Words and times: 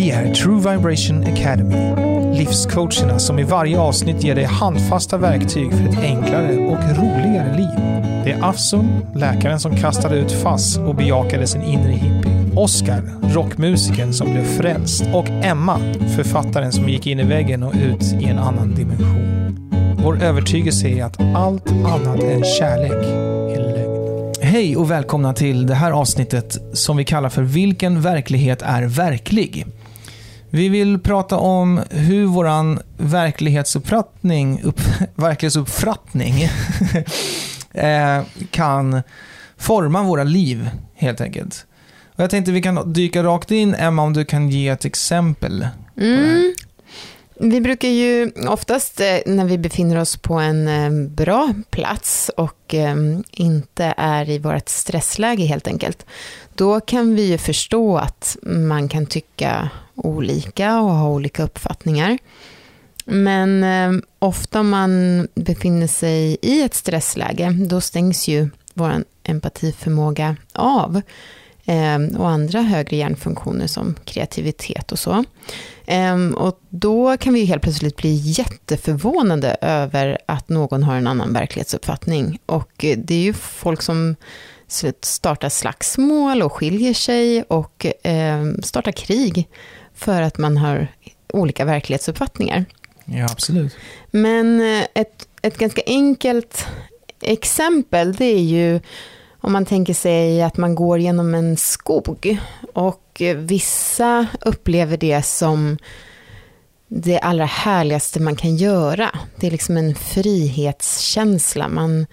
Vi 0.00 0.10
är 0.10 0.34
True 0.34 0.56
Vibration 0.56 1.24
Academy. 1.24 1.94
Livscoacherna 2.38 3.18
som 3.18 3.38
i 3.38 3.42
varje 3.42 3.78
avsnitt 3.78 4.24
ger 4.24 4.34
dig 4.34 4.44
handfasta 4.44 5.16
verktyg 5.16 5.72
för 5.72 5.88
ett 5.88 5.98
enklare 5.98 6.56
och 6.56 6.98
roligare 6.98 7.56
liv. 7.56 7.78
Det 8.24 8.32
är 8.32 8.44
Afsun, 8.44 9.06
läkaren 9.14 9.60
som 9.60 9.76
kastade 9.76 10.16
ut 10.16 10.32
fass 10.32 10.78
och 10.78 10.94
bejakade 10.94 11.46
sin 11.46 11.62
inre 11.62 11.92
hippie. 11.92 12.50
Oscar, 12.56 13.02
rockmusikern 13.34 14.12
som 14.12 14.32
blev 14.32 14.44
frälst. 14.44 15.04
Och 15.14 15.28
Emma, 15.28 15.78
författaren 16.16 16.72
som 16.72 16.88
gick 16.88 17.06
in 17.06 17.20
i 17.20 17.24
väggen 17.24 17.62
och 17.62 17.74
ut 17.74 18.02
i 18.02 18.24
en 18.24 18.38
annan 18.38 18.74
dimension. 18.74 19.70
Vår 20.04 20.22
övertygelse 20.22 20.88
är 20.88 21.04
att 21.04 21.20
allt 21.20 21.70
annat 21.70 22.22
än 22.22 22.44
kärlek 22.44 23.04
är 23.56 23.60
lögn. 23.60 24.34
Hej 24.42 24.76
och 24.76 24.90
välkomna 24.90 25.34
till 25.34 25.66
det 25.66 25.74
här 25.74 25.92
avsnittet 25.92 26.58
som 26.72 26.96
vi 26.96 27.04
kallar 27.04 27.28
för 27.28 27.42
Vilken 27.42 28.00
verklighet 28.00 28.62
är 28.62 28.82
verklig? 28.82 29.66
Vi 30.50 30.68
vill 30.68 30.98
prata 30.98 31.36
om 31.36 31.80
hur 31.90 32.26
vår 32.26 32.78
verklighetsuppfattning, 33.02 34.62
upp, 34.62 34.80
verklighetsuppfattning 35.14 36.42
eh, 37.72 38.22
kan 38.50 39.02
forma 39.56 40.02
våra 40.02 40.24
liv, 40.24 40.70
helt 40.94 41.20
enkelt. 41.20 41.66
Och 42.14 42.22
jag 42.22 42.30
tänkte 42.30 42.52
vi 42.52 42.62
kan 42.62 42.92
dyka 42.92 43.22
rakt 43.22 43.50
in, 43.50 43.74
Emma, 43.74 44.02
om 44.02 44.12
du 44.12 44.24
kan 44.24 44.48
ge 44.48 44.68
ett 44.68 44.84
exempel. 44.84 45.68
Mm. 45.96 46.54
Vi 47.40 47.60
brukar 47.60 47.88
ju 47.88 48.30
oftast 48.48 49.00
eh, 49.00 49.16
när 49.26 49.44
vi 49.44 49.58
befinner 49.58 50.00
oss 50.00 50.16
på 50.16 50.34
en 50.34 50.68
eh, 50.68 51.08
bra 51.08 51.54
plats 51.70 52.30
och 52.36 52.74
inte 53.30 53.94
är 53.96 54.30
i 54.30 54.38
vårt 54.38 54.68
stressläge 54.68 55.44
helt 55.44 55.66
enkelt, 55.66 56.06
då 56.54 56.80
kan 56.80 57.14
vi 57.14 57.22
ju 57.22 57.38
förstå 57.38 57.98
att 57.98 58.36
man 58.42 58.88
kan 58.88 59.06
tycka 59.06 59.70
olika 60.06 60.80
och 60.80 60.90
ha 60.90 61.08
olika 61.08 61.42
uppfattningar. 61.42 62.18
Men 63.04 63.64
eh, 63.64 64.02
ofta 64.18 64.60
om 64.60 64.68
man 64.68 65.28
befinner 65.34 65.86
sig 65.86 66.36
i 66.42 66.62
ett 66.62 66.74
stressläge, 66.74 67.50
då 67.50 67.80
stängs 67.80 68.28
ju 68.28 68.50
vår 68.74 69.04
empatiförmåga 69.22 70.36
av. 70.52 71.00
Eh, 71.64 72.18
och 72.18 72.30
andra 72.30 72.60
högre 72.60 72.96
hjärnfunktioner 72.96 73.66
som 73.66 73.94
kreativitet 74.04 74.92
och 74.92 74.98
så. 74.98 75.24
Eh, 75.86 76.28
och 76.28 76.60
då 76.68 77.16
kan 77.16 77.34
vi 77.34 77.44
helt 77.44 77.62
plötsligt 77.62 77.96
bli 77.96 78.14
jätteförvånade 78.14 79.56
över 79.60 80.18
att 80.26 80.48
någon 80.48 80.82
har 80.82 80.96
en 80.96 81.06
annan 81.06 81.32
verklighetsuppfattning. 81.32 82.38
Och 82.46 82.84
eh, 82.84 82.98
det 82.98 83.14
är 83.14 83.22
ju 83.22 83.32
folk 83.32 83.82
som 83.82 84.16
startar 85.02 85.48
slagsmål 85.48 86.42
och 86.42 86.52
skiljer 86.52 86.94
sig 86.94 87.42
och 87.42 87.86
eh, 88.06 88.44
startar 88.62 88.92
krig 88.92 89.48
för 90.00 90.22
att 90.22 90.38
man 90.38 90.56
har 90.56 90.88
olika 91.32 91.64
verklighetsuppfattningar. 91.64 92.64
Ja, 93.04 93.24
absolut. 93.24 93.76
Men 94.10 94.60
eh, 94.60 94.86
ett, 94.94 95.28
ett 95.42 95.58
ganska 95.58 95.82
enkelt 95.86 96.66
exempel, 97.20 98.12
det 98.12 98.24
är 98.24 98.42
ju 98.42 98.80
om 99.40 99.52
man 99.52 99.66
tänker 99.66 99.94
sig 99.94 100.42
att 100.42 100.56
man 100.56 100.74
går 100.74 100.98
genom 100.98 101.34
en 101.34 101.56
skog 101.56 102.38
och 102.72 103.22
vissa 103.36 104.26
upplever 104.40 104.96
det 104.96 105.22
som 105.22 105.78
det 106.88 107.18
allra 107.18 107.44
härligaste 107.44 108.20
man 108.20 108.36
kan 108.36 108.56
göra. 108.56 109.18
Det 109.36 109.46
är 109.46 109.50
liksom 109.50 109.76
en 109.76 109.94
frihetskänsla. 109.94 111.68
Man 111.68 112.06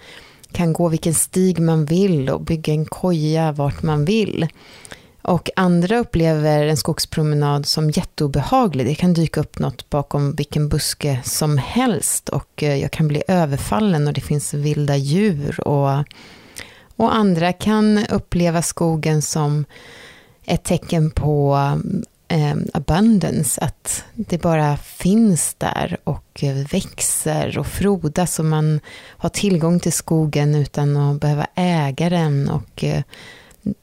kan 0.52 0.72
gå 0.72 0.88
vilken 0.88 1.14
stig 1.14 1.58
man 1.60 1.84
vill 1.84 2.30
och 2.30 2.40
bygga 2.40 2.72
en 2.72 2.86
koja 2.86 3.52
vart 3.52 3.82
man 3.82 4.04
vill. 4.04 4.48
Och 5.28 5.50
andra 5.56 5.98
upplever 5.98 6.66
en 6.66 6.76
skogspromenad 6.76 7.66
som 7.66 7.90
jätteobehaglig. 7.90 8.86
Det 8.86 8.94
kan 8.94 9.12
dyka 9.12 9.40
upp 9.40 9.58
något 9.58 9.90
bakom 9.90 10.34
vilken 10.34 10.68
buske 10.68 11.20
som 11.24 11.58
helst 11.58 12.28
och 12.28 12.62
eh, 12.62 12.76
jag 12.76 12.90
kan 12.90 13.08
bli 13.08 13.22
överfallen 13.28 14.06
och 14.06 14.12
det 14.12 14.20
finns 14.20 14.54
vilda 14.54 14.96
djur. 14.96 15.68
Och, 15.68 16.04
och 16.96 17.14
andra 17.14 17.52
kan 17.52 18.06
uppleva 18.06 18.62
skogen 18.62 19.22
som 19.22 19.64
ett 20.44 20.64
tecken 20.64 21.10
på 21.10 21.58
eh, 22.28 22.56
abundance, 22.74 23.60
att 23.60 24.04
det 24.14 24.42
bara 24.42 24.76
finns 24.76 25.54
där 25.58 25.96
och 26.04 26.44
eh, 26.44 26.56
växer 26.72 27.58
och 27.58 27.66
frodas 27.66 28.38
och 28.38 28.44
man 28.44 28.80
har 29.06 29.28
tillgång 29.28 29.80
till 29.80 29.92
skogen 29.92 30.54
utan 30.54 30.96
att 30.96 31.20
behöva 31.20 31.46
äga 31.54 32.10
den 32.10 32.48
och 32.48 32.84
eh, 32.84 33.02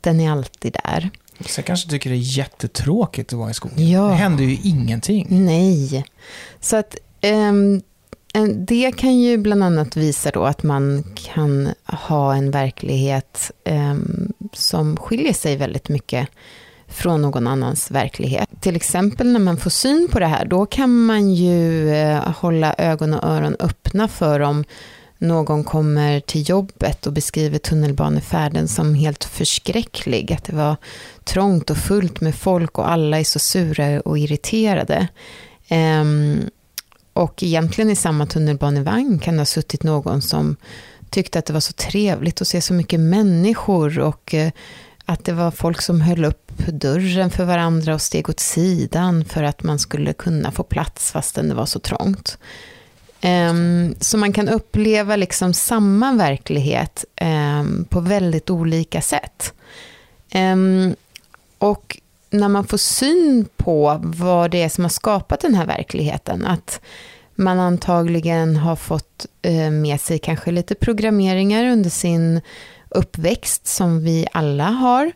den 0.02 0.20
är 0.20 0.32
alltid 0.32 0.78
där. 0.84 1.12
Så 1.40 1.60
jag 1.60 1.66
kanske 1.66 1.90
tycker 1.90 2.10
det 2.10 2.16
är 2.16 2.38
jättetråkigt 2.38 3.34
att 3.34 3.40
vara 3.40 3.50
i 3.50 3.54
skogen. 3.54 3.90
Ja. 3.90 4.08
Det 4.08 4.14
händer 4.14 4.44
ju 4.44 4.58
ingenting. 4.64 5.28
Nej. 5.30 6.06
Så 6.60 6.76
att 6.76 6.96
um, 7.24 7.82
det 8.68 8.92
kan 8.92 9.20
ju 9.20 9.38
bland 9.38 9.64
annat 9.64 9.98
visa 9.98 10.32
då 10.32 10.44
att 10.44 10.64
man 10.64 11.04
kan 11.16 11.70
ha 11.86 12.36
en 12.36 12.52
verklighet 12.52 13.52
um, 13.66 14.34
som 14.54 14.98
skiljer 14.98 15.34
sig 15.34 15.58
väldigt 15.58 15.90
mycket 15.90 16.30
från 16.88 17.22
någon 17.22 17.48
annans 17.48 17.92
verklighet. 17.92 18.50
Till 18.60 18.76
exempel 18.76 19.28
när 19.28 19.40
man 19.40 19.58
får 19.58 19.70
syn 19.70 20.08
på 20.12 20.20
det 20.20 20.26
här, 20.26 20.46
då 20.46 20.66
kan 20.66 21.06
man 21.06 21.34
ju 21.34 21.90
uh, 21.94 22.32
hålla 22.38 22.76
ögon 22.78 23.14
och 23.14 23.30
öron 23.30 23.56
öppna 23.60 24.08
för 24.08 24.40
om 24.40 24.64
någon 25.18 25.64
kommer 25.64 26.20
till 26.20 26.50
jobbet 26.50 27.08
och 27.08 27.14
beskriver 27.14 27.58
tunnelbanefärden 27.58 28.68
som 28.68 28.96
helt 28.96 29.24
förskräcklig. 29.24 30.34
Att 30.34 30.44
det 30.44 30.56
var 30.56 30.76
trångt 31.24 31.70
och 31.70 31.78
fullt 31.78 32.22
med 32.22 32.36
folk 32.36 32.78
och 32.78 32.92
alla 32.92 33.20
är 33.20 33.24
så 33.24 33.40
sura 33.40 34.02
och 34.02 34.18
irriterade. 34.18 35.08
Um, 35.70 36.50
och 37.14 37.44
egentligen 37.44 37.90
i 37.90 37.96
samma 37.96 38.26
tunnelbanevagn 38.26 39.20
kan 39.20 39.34
det 39.34 39.40
ha 39.40 39.46
suttit 39.46 39.84
någon 39.84 40.22
som 40.22 40.56
tyckte 41.10 41.40
att 41.40 41.46
det 41.46 41.54
var 41.54 41.60
så 41.60 41.74
trevligt 41.74 42.42
att 42.42 42.48
se 42.48 42.62
så 42.62 42.74
mycket 42.74 43.00
människor 43.00 44.00
och 44.00 44.34
eh, 44.34 44.52
att 45.06 45.26
det 45.26 45.34
var 45.34 45.52
folk 45.52 45.82
som 45.82 46.02
höll 46.02 46.26
upp 46.26 46.52
dörren 46.68 47.30
för 47.30 47.46
varandra 47.46 47.94
och 47.94 48.02
steg 48.02 48.30
åt 48.30 48.40
sidan 48.40 49.26
för 49.26 49.44
att 49.44 49.64
man 49.64 49.80
skulle 49.80 50.14
kunna 50.14 50.52
få 50.52 50.64
plats 50.64 51.12
fastän 51.12 51.50
det 51.50 51.56
var 51.56 51.66
så 51.66 51.80
trångt. 51.80 52.38
Um, 53.26 53.96
så 54.00 54.18
man 54.18 54.34
kan 54.34 54.50
uppleva 54.50 55.16
liksom 55.16 55.54
samma 55.54 56.14
verklighet 56.14 57.06
um, 57.22 57.86
på 57.90 58.00
väldigt 58.00 58.50
olika 58.50 59.02
sätt. 59.02 59.54
Um, 60.34 60.96
och 61.58 62.00
när 62.30 62.48
man 62.48 62.68
får 62.68 62.78
syn 62.78 63.48
på 63.58 64.00
vad 64.04 64.52
det 64.52 64.64
är 64.64 64.70
som 64.70 64.84
har 64.84 64.90
skapat 64.90 65.40
den 65.40 65.56
här 65.56 65.66
verkligheten, 65.66 66.46
att 66.46 66.82
man 67.36 67.60
antagligen 67.60 68.58
har 68.58 68.76
fått 68.76 69.26
uh, 69.48 69.72
med 69.72 70.02
sig 70.02 70.20
kanske 70.20 70.52
lite 70.52 70.76
programmeringar 70.76 71.66
under 71.66 71.90
sin 71.90 72.42
uppväxt 72.90 73.68
som 73.68 74.04
vi 74.04 74.28
alla 74.32 74.64
har, 74.64 75.12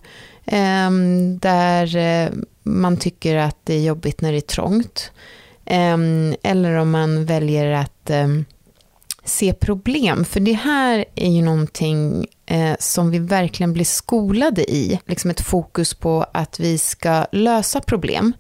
där 1.40 1.96
eh, 1.96 2.30
man 2.64 2.97
tycker 2.97 3.36
att 3.36 3.58
det 3.64 3.74
är 3.74 3.81
jobbigt 3.81 4.22
när 4.22 4.31
det 4.31 4.38
är 4.38 4.41
trångt. 4.41 5.12
Ehm, 5.69 6.35
eller 6.44 6.74
om 6.74 6.91
man 6.91 7.25
väljer 7.25 7.72
att 7.72 8.09
ehm, 8.09 8.46
se 9.24 9.53
problem. 9.53 10.25
För 10.25 10.40
det 10.40 10.53
här 10.53 11.06
är 11.16 11.31
ju 11.31 11.41
någonting 11.41 12.28
eh, 12.46 12.75
som 12.80 13.12
vi 13.12 13.19
verkligen 13.19 13.74
blir 13.74 13.85
skolade 13.85 14.72
i. 14.72 15.00
Liksom 15.06 15.31
ett 15.31 15.41
fokus 15.41 15.94
på 15.94 16.25
att 16.31 16.59
vi 16.59 16.78
ska 16.78 17.25
lösa 17.31 17.81
problem. 17.81 18.34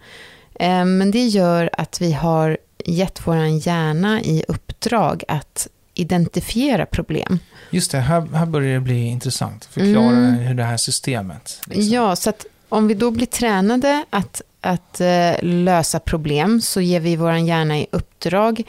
Ehm, 0.59 0.97
men 0.97 1.11
det 1.11 1.25
gör 1.25 1.69
att 1.73 2.01
vi 2.01 2.11
har 2.11 2.57
gett 2.85 3.27
vår 3.27 3.67
hjärna 3.67 4.21
i 4.21 4.43
uppdrag 4.47 5.23
att 5.27 5.67
identifiera 5.93 6.85
problem. 6.85 7.39
Just 7.69 7.91
det, 7.91 7.99
här, 7.99 8.21
här 8.33 8.45
börjar 8.45 8.73
det 8.73 8.79
bli 8.79 9.05
intressant. 9.05 9.65
Förklara 9.65 10.17
mm. 10.17 10.33
hur 10.33 10.53
det 10.55 10.63
här 10.63 10.77
systemet... 10.77 11.61
Liksom. 11.65 11.93
Ja, 11.93 12.15
så 12.15 12.29
att 12.29 12.45
om 12.69 12.87
vi 12.87 12.93
då 12.93 13.11
blir 13.11 13.25
tränade 13.25 14.05
att 14.09 14.41
att 14.61 15.01
eh, 15.01 15.33
lösa 15.41 15.99
problem 15.99 16.61
så 16.61 16.81
ger 16.81 16.99
vi 16.99 17.15
vår 17.15 17.33
hjärna 17.33 17.79
i 17.79 17.87
uppdrag 17.91 18.63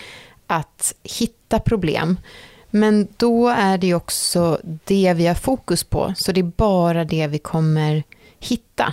att 0.46 0.94
hitta 1.02 1.58
problem. 1.58 2.16
Men 2.70 3.08
då 3.16 3.48
är 3.48 3.78
det 3.78 3.94
också 3.94 4.60
det 4.84 5.14
vi 5.16 5.26
har 5.26 5.34
fokus 5.34 5.84
på, 5.84 6.14
så 6.16 6.32
det 6.32 6.40
är 6.40 6.52
bara 6.56 7.04
det 7.04 7.26
vi 7.26 7.38
kommer 7.38 8.02
hitta. 8.38 8.92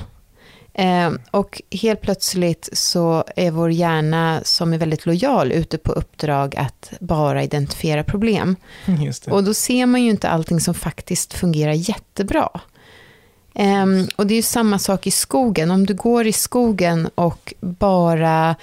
Eh, 0.74 1.12
och 1.32 1.62
helt 1.72 2.02
plötsligt 2.02 2.70
så 2.74 3.24
är 3.36 3.52
vår 3.52 3.72
hjärna, 3.72 4.42
som 4.44 4.74
är 4.74 4.78
väldigt 4.78 5.06
lojal, 5.06 5.52
ute 5.52 5.78
på 5.78 5.92
uppdrag 5.92 6.56
att 6.56 6.94
bara 7.00 7.44
identifiera 7.44 8.04
problem. 8.04 8.56
Och 9.28 9.44
då 9.44 9.54
ser 9.54 9.86
man 9.86 10.04
ju 10.04 10.10
inte 10.10 10.30
allting 10.30 10.60
som 10.60 10.74
faktiskt 10.74 11.34
fungerar 11.34 11.74
jättebra. 11.74 12.62
Um, 13.60 14.08
och 14.16 14.28
det 14.28 14.34
är 14.34 14.36
ju 14.36 14.42
samma 14.42 14.80
sak 14.80 15.08
i 15.08 15.12
skogen. 15.12 15.72
Om 15.72 15.86
du 15.86 15.94
går 15.94 16.28
i 16.28 16.34
skogen 16.34 17.10
och 17.16 17.54
bara 17.60 18.56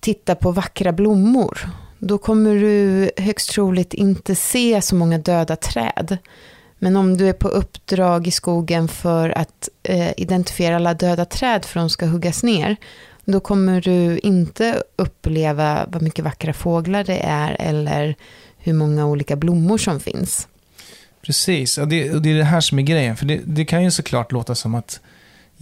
tittar 0.00 0.34
på 0.34 0.52
vackra 0.52 0.92
blommor, 0.92 1.68
då 1.98 2.18
kommer 2.18 2.54
du 2.54 3.10
högst 3.16 3.50
troligt 3.50 3.94
inte 3.94 4.34
se 4.34 4.82
så 4.82 4.94
många 4.94 5.18
döda 5.18 5.56
träd. 5.56 6.18
Men 6.78 6.96
om 6.96 7.16
du 7.16 7.28
är 7.28 7.32
på 7.32 7.48
uppdrag 7.48 8.26
i 8.26 8.30
skogen 8.30 8.88
för 8.88 9.38
att 9.38 9.68
eh, 9.82 10.12
identifiera 10.16 10.76
alla 10.76 10.94
döda 10.94 11.24
träd 11.24 11.64
för 11.64 11.80
att 11.80 11.84
de 11.84 11.90
ska 11.90 12.06
huggas 12.06 12.42
ner, 12.42 12.76
då 13.24 13.40
kommer 13.40 13.80
du 13.80 14.18
inte 14.18 14.82
uppleva 14.96 15.86
vad 15.88 16.02
mycket 16.02 16.24
vackra 16.24 16.52
fåglar 16.52 17.04
det 17.04 17.18
är 17.18 17.56
eller 17.60 18.14
hur 18.58 18.72
många 18.72 19.06
olika 19.06 19.36
blommor 19.36 19.78
som 19.78 20.00
finns. 20.00 20.48
Precis, 21.22 21.78
och 21.78 21.88
det, 21.88 22.10
och 22.10 22.22
det 22.22 22.30
är 22.30 22.34
det 22.34 22.44
här 22.44 22.60
som 22.60 22.78
är 22.78 22.82
grejen. 22.82 23.16
För 23.16 23.26
det, 23.26 23.40
det 23.44 23.64
kan 23.64 23.84
ju 23.84 23.90
såklart 23.90 24.32
låta 24.32 24.54
som 24.54 24.74
att 24.74 25.00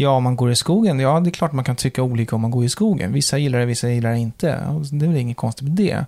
Ja, 0.01 0.21
man 0.21 0.37
går 0.37 0.51
i 0.51 0.57
skogen. 0.57 1.01
Ja, 1.01 1.21
det 1.21 1.29
är 1.29 1.33
klart 1.33 1.53
man 1.53 1.65
kan 1.65 1.77
tycka 1.77 2.03
olika 2.03 2.37
om 2.37 2.43
man 2.43 2.51
går 2.51 2.65
i 2.65 2.69
skogen. 2.69 3.13
Vissa 3.13 3.39
gillar 3.39 3.59
det, 3.59 3.67
vissa 3.67 3.89
gillar 3.89 4.11
det 4.11 4.19
inte. 4.19 4.47
Det 4.93 5.05
är 5.05 5.09
väl 5.09 5.17
inget 5.17 5.37
konstigt 5.37 5.69
med 5.69 5.77
det. 5.77 6.05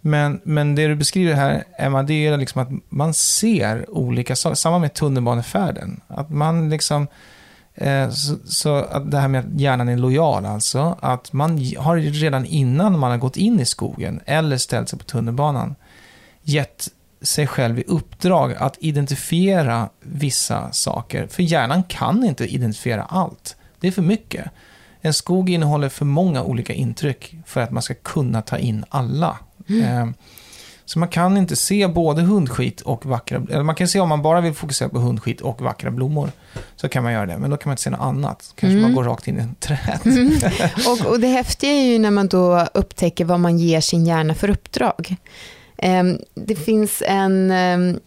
Men, 0.00 0.40
men 0.44 0.74
det 0.74 0.86
du 0.86 0.94
beskriver 0.94 1.34
här, 1.34 1.64
Emma, 1.78 2.02
det 2.02 2.26
är 2.26 2.36
liksom 2.36 2.62
att 2.62 2.68
man 2.88 3.14
ser 3.14 3.90
olika 3.90 4.36
saker. 4.36 4.54
Samma 4.54 4.78
med 4.78 4.94
tunnelbanefärden. 4.94 6.00
Att 6.08 6.30
man 6.30 6.70
liksom... 6.70 7.06
Eh, 7.74 8.10
så, 8.10 8.36
så, 8.44 8.74
att 8.74 9.10
det 9.10 9.18
här 9.18 9.28
med 9.28 9.40
att 9.40 9.60
hjärnan 9.60 9.88
är 9.88 9.96
lojal 9.96 10.46
alltså. 10.46 10.98
Att 11.00 11.32
man 11.32 11.74
har 11.78 11.96
redan 11.96 12.44
innan 12.44 12.98
man 12.98 13.10
har 13.10 13.18
gått 13.18 13.36
in 13.36 13.60
i 13.60 13.64
skogen 13.64 14.20
eller 14.26 14.58
ställt 14.58 14.88
sig 14.88 14.98
på 14.98 15.04
tunnelbanan 15.04 15.74
gett 16.42 16.88
sig 17.26 17.46
själv 17.46 17.78
i 17.78 17.84
uppdrag 17.86 18.54
att 18.54 18.76
identifiera 18.80 19.88
vissa 20.00 20.72
saker. 20.72 21.26
För 21.26 21.42
hjärnan 21.42 21.82
kan 21.82 22.24
inte 22.24 22.44
identifiera 22.44 23.02
allt. 23.02 23.56
Det 23.80 23.88
är 23.88 23.92
för 23.92 24.02
mycket. 24.02 24.50
En 25.00 25.14
skog 25.14 25.50
innehåller 25.50 25.88
för 25.88 26.04
många 26.04 26.42
olika 26.42 26.72
intryck 26.72 27.34
för 27.46 27.60
att 27.60 27.70
man 27.70 27.82
ska 27.82 27.94
kunna 27.94 28.42
ta 28.42 28.58
in 28.58 28.84
alla. 28.88 29.38
Mm. 29.68 30.08
Eh, 30.08 30.14
så 30.84 30.98
man 30.98 31.08
kan 31.08 31.36
inte 31.36 31.56
se 31.56 31.86
både 31.86 32.22
hundskit 32.22 32.80
och 32.80 33.06
vackra, 33.06 33.42
eller 33.50 33.62
man 33.62 33.74
kan 33.74 33.88
se 33.88 34.00
om 34.00 34.08
man 34.08 34.22
bara 34.22 34.40
vill 34.40 34.54
fokusera 34.54 34.88
på 34.88 34.98
hundskit 34.98 35.40
och 35.40 35.60
vackra 35.60 35.90
blommor. 35.90 36.30
Så 36.76 36.88
kan 36.88 37.02
man 37.02 37.12
göra 37.12 37.26
det, 37.26 37.38
men 37.38 37.50
då 37.50 37.56
kan 37.56 37.68
man 37.68 37.72
inte 37.72 37.82
se 37.82 37.90
något 37.90 38.00
annat. 38.00 38.52
Kanske 38.54 38.78
mm. 38.78 38.82
man 38.82 38.94
går 38.94 39.04
rakt 39.04 39.28
in 39.28 39.38
i 39.38 39.42
en 39.42 39.54
träd. 39.54 40.00
Mm. 40.04 40.32
Och, 40.86 41.06
och 41.06 41.20
det 41.20 41.26
häftiga 41.26 41.70
är 41.70 41.82
ju 41.82 41.98
när 41.98 42.10
man 42.10 42.28
då 42.28 42.66
upptäcker 42.74 43.24
vad 43.24 43.40
man 43.40 43.58
ger 43.58 43.80
sin 43.80 44.06
hjärna 44.06 44.34
för 44.34 44.50
uppdrag. 44.50 45.16
Ehm, 45.78 46.18
det 46.34 46.54
finns 46.54 47.02
en, 47.06 47.50
ehm, 47.50 48.00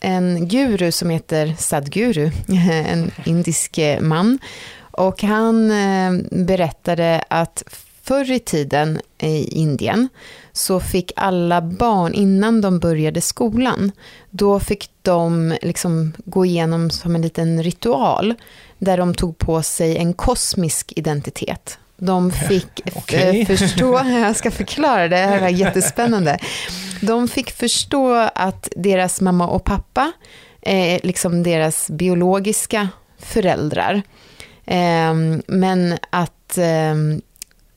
en 0.00 0.48
guru 0.48 0.92
som 0.92 1.10
heter 1.10 1.54
Sadguru, 1.58 2.30
en 2.68 3.10
indisk 3.24 3.78
eh, 3.78 4.00
man. 4.00 4.38
Och 4.80 5.22
han 5.22 5.70
ehm, 5.70 6.28
berättade 6.30 7.24
att 7.28 7.62
förr 8.02 8.30
i 8.30 8.38
tiden 8.38 9.00
i 9.18 9.44
Indien 9.44 10.08
så 10.52 10.80
fick 10.80 11.12
alla 11.16 11.62
barn 11.62 12.14
innan 12.14 12.60
de 12.60 12.78
började 12.78 13.20
skolan, 13.20 13.92
då 14.30 14.60
fick 14.60 14.90
de 15.02 15.56
liksom 15.62 16.12
gå 16.24 16.46
igenom 16.46 16.90
som 16.90 17.14
en 17.14 17.22
liten 17.22 17.62
ritual 17.62 18.34
där 18.78 18.96
de 18.96 19.14
tog 19.14 19.38
på 19.38 19.62
sig 19.62 19.96
en 19.96 20.12
kosmisk 20.12 20.92
identitet. 20.96 21.78
De 22.06 22.32
fick 22.48 22.80
okay. 22.94 23.46
förstå, 23.46 24.02
jag 24.06 24.36
ska 24.36 24.50
förklara 24.50 25.02
det, 25.02 25.08
det 25.08 25.16
här 25.16 25.40
var 25.40 25.48
jättespännande. 25.48 26.38
De 27.00 27.28
fick 27.28 27.50
förstå 27.50 28.28
att 28.34 28.68
deras 28.76 29.20
mamma 29.20 29.46
och 29.48 29.64
pappa 29.64 30.12
är 30.60 31.00
liksom 31.02 31.42
deras 31.42 31.90
biologiska 31.90 32.88
föräldrar. 33.18 34.02
Ehm, 34.66 35.42
men 35.46 35.98
att 36.10 36.58
ehm, 36.58 37.22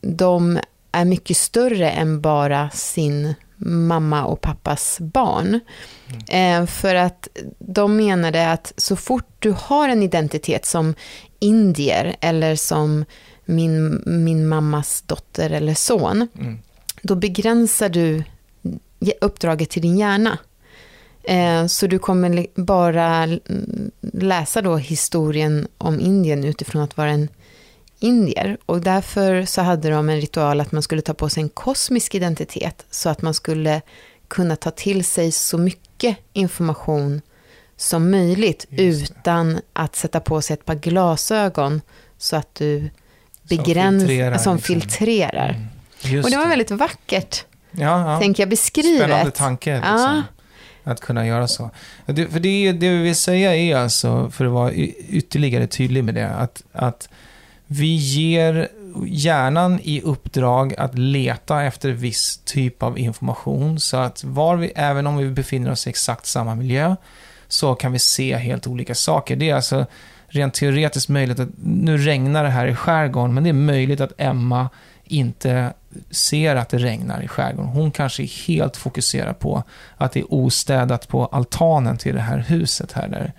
de 0.02 0.60
är 0.92 1.06
mycket 1.06 1.38
större 1.38 1.90
än 1.90 2.22
bara 2.22 2.70
sin 2.70 3.34
mamma 3.66 4.26
och 4.26 4.42
pappas 4.42 4.98
barn. 5.00 5.48
Mm. 5.48 6.22
Ehm, 6.30 6.68
för 6.68 6.96
att 6.96 7.28
de 7.60 7.98
menade 7.98 8.52
att 8.52 8.74
så 8.78 8.96
fort 8.96 9.28
du 9.40 9.56
har 9.60 9.90
en 9.90 10.04
identitet 10.04 10.66
som 10.66 10.96
indier 11.40 12.16
eller 12.22 12.56
som 12.56 13.06
min, 13.48 14.04
min 14.06 14.48
mammas 14.48 15.02
dotter 15.02 15.50
eller 15.50 15.74
son, 15.74 16.28
mm. 16.40 16.60
då 17.02 17.16
begränsar 17.16 17.90
du 17.90 18.24
uppdraget 19.22 19.70
till 19.70 19.82
din 19.82 19.98
hjärna. 19.98 20.38
Eh, 21.24 21.66
så 21.66 21.88
du 21.88 22.00
kommer 22.00 22.48
bara 22.56 23.28
läsa 24.02 24.62
då 24.62 24.78
historien 24.78 25.68
om 25.78 26.00
Indien 26.00 26.44
utifrån 26.44 26.82
att 26.82 26.98
vara 26.98 27.10
en 27.10 27.28
indier. 28.00 28.58
Och 28.66 28.82
därför 28.82 29.46
så 29.46 29.62
hade 29.62 29.90
de 29.90 30.10
en 30.10 30.22
ritual 30.22 30.62
att 30.62 30.72
man 30.72 30.82
skulle 30.82 31.02
ta 31.02 31.14
på 31.14 31.30
sig 31.30 31.44
en 31.44 31.50
kosmisk 31.50 32.16
identitet. 32.16 32.86
Så 32.92 33.10
att 33.10 33.22
man 33.22 33.34
skulle 33.34 33.82
kunna 34.28 34.56
ta 34.56 34.72
till 34.72 35.06
sig 35.06 35.32
så 35.32 35.58
mycket 35.58 36.18
information 36.34 37.22
som 37.76 38.12
möjligt 38.12 38.66
utan 38.70 39.60
att 39.74 39.96
sätta 39.96 40.20
på 40.20 40.42
sig 40.42 40.54
ett 40.54 40.66
par 40.66 40.76
glasögon 40.76 41.82
så 42.18 42.36
att 42.36 42.56
du 42.56 42.90
begränsar, 43.50 44.08
som 44.08 44.08
filtrerar. 44.08 44.38
Som 44.38 44.56
liksom. 44.56 44.60
filtrerar. 44.60 45.50
Mm. 46.04 46.24
Och 46.24 46.30
det 46.30 46.38
var 46.38 46.48
väldigt 46.48 46.72
vackert 46.72 47.46
ja, 47.72 48.14
ja. 48.14 48.20
tänker 48.20 48.44
jag, 48.44 48.50
beskrivet. 48.50 49.02
Spännande 49.02 49.32
tanke. 49.32 49.74
Liksom, 49.76 49.94
ja. 49.94 50.24
Att 50.84 51.02
kunna 51.02 51.28
göra 51.28 51.48
så. 51.48 51.70
Det, 52.06 52.28
för 52.28 52.40
det, 52.40 52.72
det 52.72 52.90
vi 52.90 52.98
vill 52.98 53.16
säga 53.16 53.56
är 53.56 53.76
alltså, 53.76 54.32
för 54.32 54.46
att 54.46 54.52
vara 54.52 54.74
ytterligare 54.74 55.68
tydlig 55.68 56.04
med 56.04 56.16
det, 56.16 56.30
att, 56.30 56.64
att 56.72 57.10
vi 57.68 57.96
ger 57.96 58.68
hjärnan 59.06 59.80
i 59.84 60.02
uppdrag 60.02 60.76
att 60.78 60.98
leta 60.98 61.64
efter 61.64 61.90
viss 61.90 62.42
typ 62.46 62.84
av 62.84 63.00
information. 63.00 63.80
Så 63.80 63.98
att 63.98 64.24
var 64.24 64.56
vi, 64.56 64.72
även 64.76 65.08
om 65.08 65.18
vi 65.18 65.30
befinner 65.30 65.72
oss 65.72 65.88
i 65.88 65.90
exakt 65.90 66.26
samma 66.26 66.56
miljö, 66.56 66.96
så 67.48 67.76
kan 67.76 67.92
vi 67.92 68.00
se 68.00 68.36
helt 68.36 68.68
olika 68.68 68.96
saker. 68.96 69.36
Det 69.36 69.50
är 69.50 69.56
alltså 69.56 69.86
rent 70.28 70.54
teoretiskt 70.54 71.10
möjligt 71.10 71.40
att, 71.40 71.50
nu 71.64 71.98
regnar 71.98 72.44
det 72.44 72.50
här 72.50 72.68
i 72.68 72.76
skärgården, 72.76 73.34
men 73.34 73.44
det 73.44 73.50
är 73.50 73.54
möjligt 73.54 74.02
att 74.02 74.14
Emma 74.18 74.70
inte 75.04 75.74
ser 76.12 76.56
att 76.56 76.70
det 76.70 76.78
regnar 76.78 77.22
i 77.22 77.28
skärgården. 77.28 77.72
Hon 77.72 77.92
kanske 77.92 78.24
är 78.24 78.48
helt 78.48 78.78
fokuserad 78.78 79.40
på 79.40 79.64
att 79.98 80.12
det 80.12 80.20
är 80.20 80.34
ostädat 80.34 81.08
på 81.08 81.26
altanen 81.26 81.98
till 81.98 82.16
det 82.16 82.22
här 82.22 82.38
huset 82.38 82.92
här 82.92 83.08
där, 83.08 83.34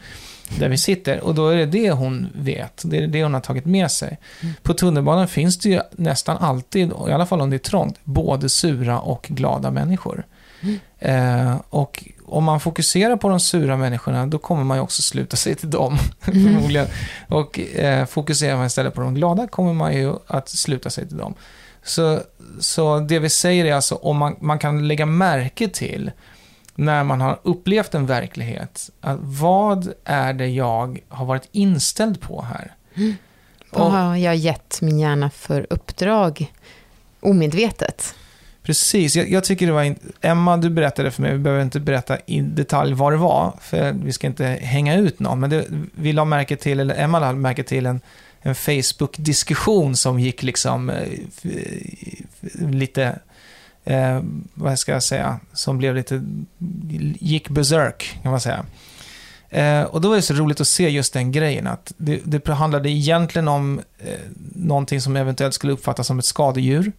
där 0.58 0.68
vi 0.68 0.78
sitter. 0.78 1.20
Och 1.20 1.34
då 1.34 1.48
är 1.48 1.56
det 1.56 1.66
det 1.66 1.90
hon 1.90 2.28
vet. 2.34 2.82
Det 2.84 2.98
är 2.98 3.06
det 3.06 3.22
hon 3.22 3.34
har 3.34 3.40
tagit 3.40 3.66
med 3.66 3.90
sig. 3.90 4.18
Mm. 4.40 4.54
På 4.62 4.74
tunnelbanan 4.74 5.28
finns 5.28 5.58
det 5.58 5.68
ju 5.68 5.80
nästan 5.90 6.36
alltid, 6.36 6.92
i 7.08 7.12
alla 7.12 7.26
fall 7.26 7.40
om 7.40 7.50
det 7.50 7.56
är 7.56 7.58
trångt, 7.58 7.96
både 8.04 8.48
sura 8.48 9.00
och 9.00 9.26
glada 9.28 9.70
människor. 9.70 10.26
Mm. 10.60 10.78
Eh, 10.98 11.60
och 11.70 12.04
om 12.28 12.44
man 12.44 12.60
fokuserar 12.60 13.16
på 13.16 13.28
de 13.28 13.40
sura 13.40 13.76
människorna, 13.76 14.26
då 14.26 14.38
kommer 14.38 14.64
man 14.64 14.76
ju 14.76 14.82
också 14.82 15.02
sluta 15.02 15.36
sig 15.36 15.54
till 15.54 15.70
dem. 15.70 15.98
Förmodligen. 16.20 16.86
Och 17.28 17.58
eh, 17.58 18.06
fokuserar 18.06 18.56
man 18.56 18.66
istället 18.66 18.94
på 18.94 19.00
de 19.00 19.14
glada, 19.14 19.46
kommer 19.46 19.72
man 19.72 19.94
ju 19.94 20.14
att 20.26 20.48
sluta 20.48 20.90
sig 20.90 21.08
till 21.08 21.16
dem. 21.16 21.34
Så, 21.82 22.20
så 22.60 22.98
det 22.98 23.18
vi 23.18 23.30
säger 23.30 23.64
är 23.64 23.74
alltså, 23.74 23.94
om 23.94 24.16
man, 24.16 24.36
man 24.40 24.58
kan 24.58 24.88
lägga 24.88 25.06
märke 25.06 25.68
till 25.68 26.10
när 26.74 27.04
man 27.04 27.20
har 27.20 27.38
upplevt 27.42 27.94
en 27.94 28.06
verklighet, 28.06 28.90
att 29.00 29.18
vad 29.22 29.92
är 30.04 30.32
det 30.32 30.46
jag 30.46 30.98
har 31.08 31.26
varit 31.26 31.48
inställd 31.52 32.20
på 32.20 32.42
här? 32.42 32.74
Mm. 32.94 33.16
Vad 33.70 33.92
har 33.92 34.16
jag 34.16 34.36
gett 34.36 34.78
min 34.82 34.98
hjärna 34.98 35.30
för 35.30 35.66
uppdrag 35.70 36.52
omedvetet? 37.20 38.14
Precis, 38.68 39.16
jag, 39.16 39.30
jag, 39.30 39.44
tycker 39.44 39.66
det 39.66 39.72
var... 39.72 39.94
Emma, 40.20 40.56
du 40.56 40.70
berättade 40.70 41.10
för 41.10 41.22
mig, 41.22 41.32
vi 41.32 41.38
behöver 41.38 41.62
inte 41.62 41.80
berätta 41.80 42.18
i 42.26 42.40
detalj 42.40 42.94
vad 42.94 43.12
det 43.12 43.16
var, 43.16 43.52
för 43.60 43.92
vi 43.92 44.12
ska 44.12 44.26
inte 44.26 44.44
hänga 44.44 44.96
ut 44.96 45.20
någon, 45.20 45.40
men 45.40 45.50
det, 45.50 45.64
vi 45.94 46.12
la 46.12 46.24
märke 46.24 46.56
till, 46.56 46.80
eller 46.80 46.94
Emma 46.94 47.18
la 47.18 47.32
märke 47.32 47.62
till 47.62 47.86
en, 47.86 48.00
en 48.40 48.54
Facebook-diskussion 48.54 49.96
som 49.96 50.20
gick 50.20 50.42
liksom 50.42 50.90
eh, 50.90 51.02
eh, 51.42 52.70
lite, 52.70 53.18
eh, 53.84 54.22
vad 54.54 54.78
ska 54.78 54.92
jag 54.92 55.02
säga, 55.02 55.40
som 55.52 55.78
blev 55.78 55.94
lite, 55.94 56.24
gick 57.18 57.48
berserk 57.48 58.18
kan 58.22 58.30
man 58.30 58.40
säga. 58.40 58.64
Eh, 59.50 59.82
och 59.82 60.00
då 60.00 60.08
var 60.08 60.16
det 60.16 60.22
så 60.22 60.34
roligt 60.34 60.60
att 60.60 60.68
se 60.68 60.88
just 60.88 61.12
den 61.12 61.32
grejen, 61.32 61.66
att 61.66 61.92
det, 61.96 62.20
det 62.24 62.48
handlade 62.48 62.90
egentligen 62.90 63.48
om 63.48 63.80
eh, 63.98 64.18
någonting 64.54 65.00
som 65.00 65.16
eventuellt 65.16 65.54
skulle 65.54 65.72
uppfattas 65.72 66.06
som 66.06 66.18
ett 66.18 66.24
skadedjur. 66.24 66.92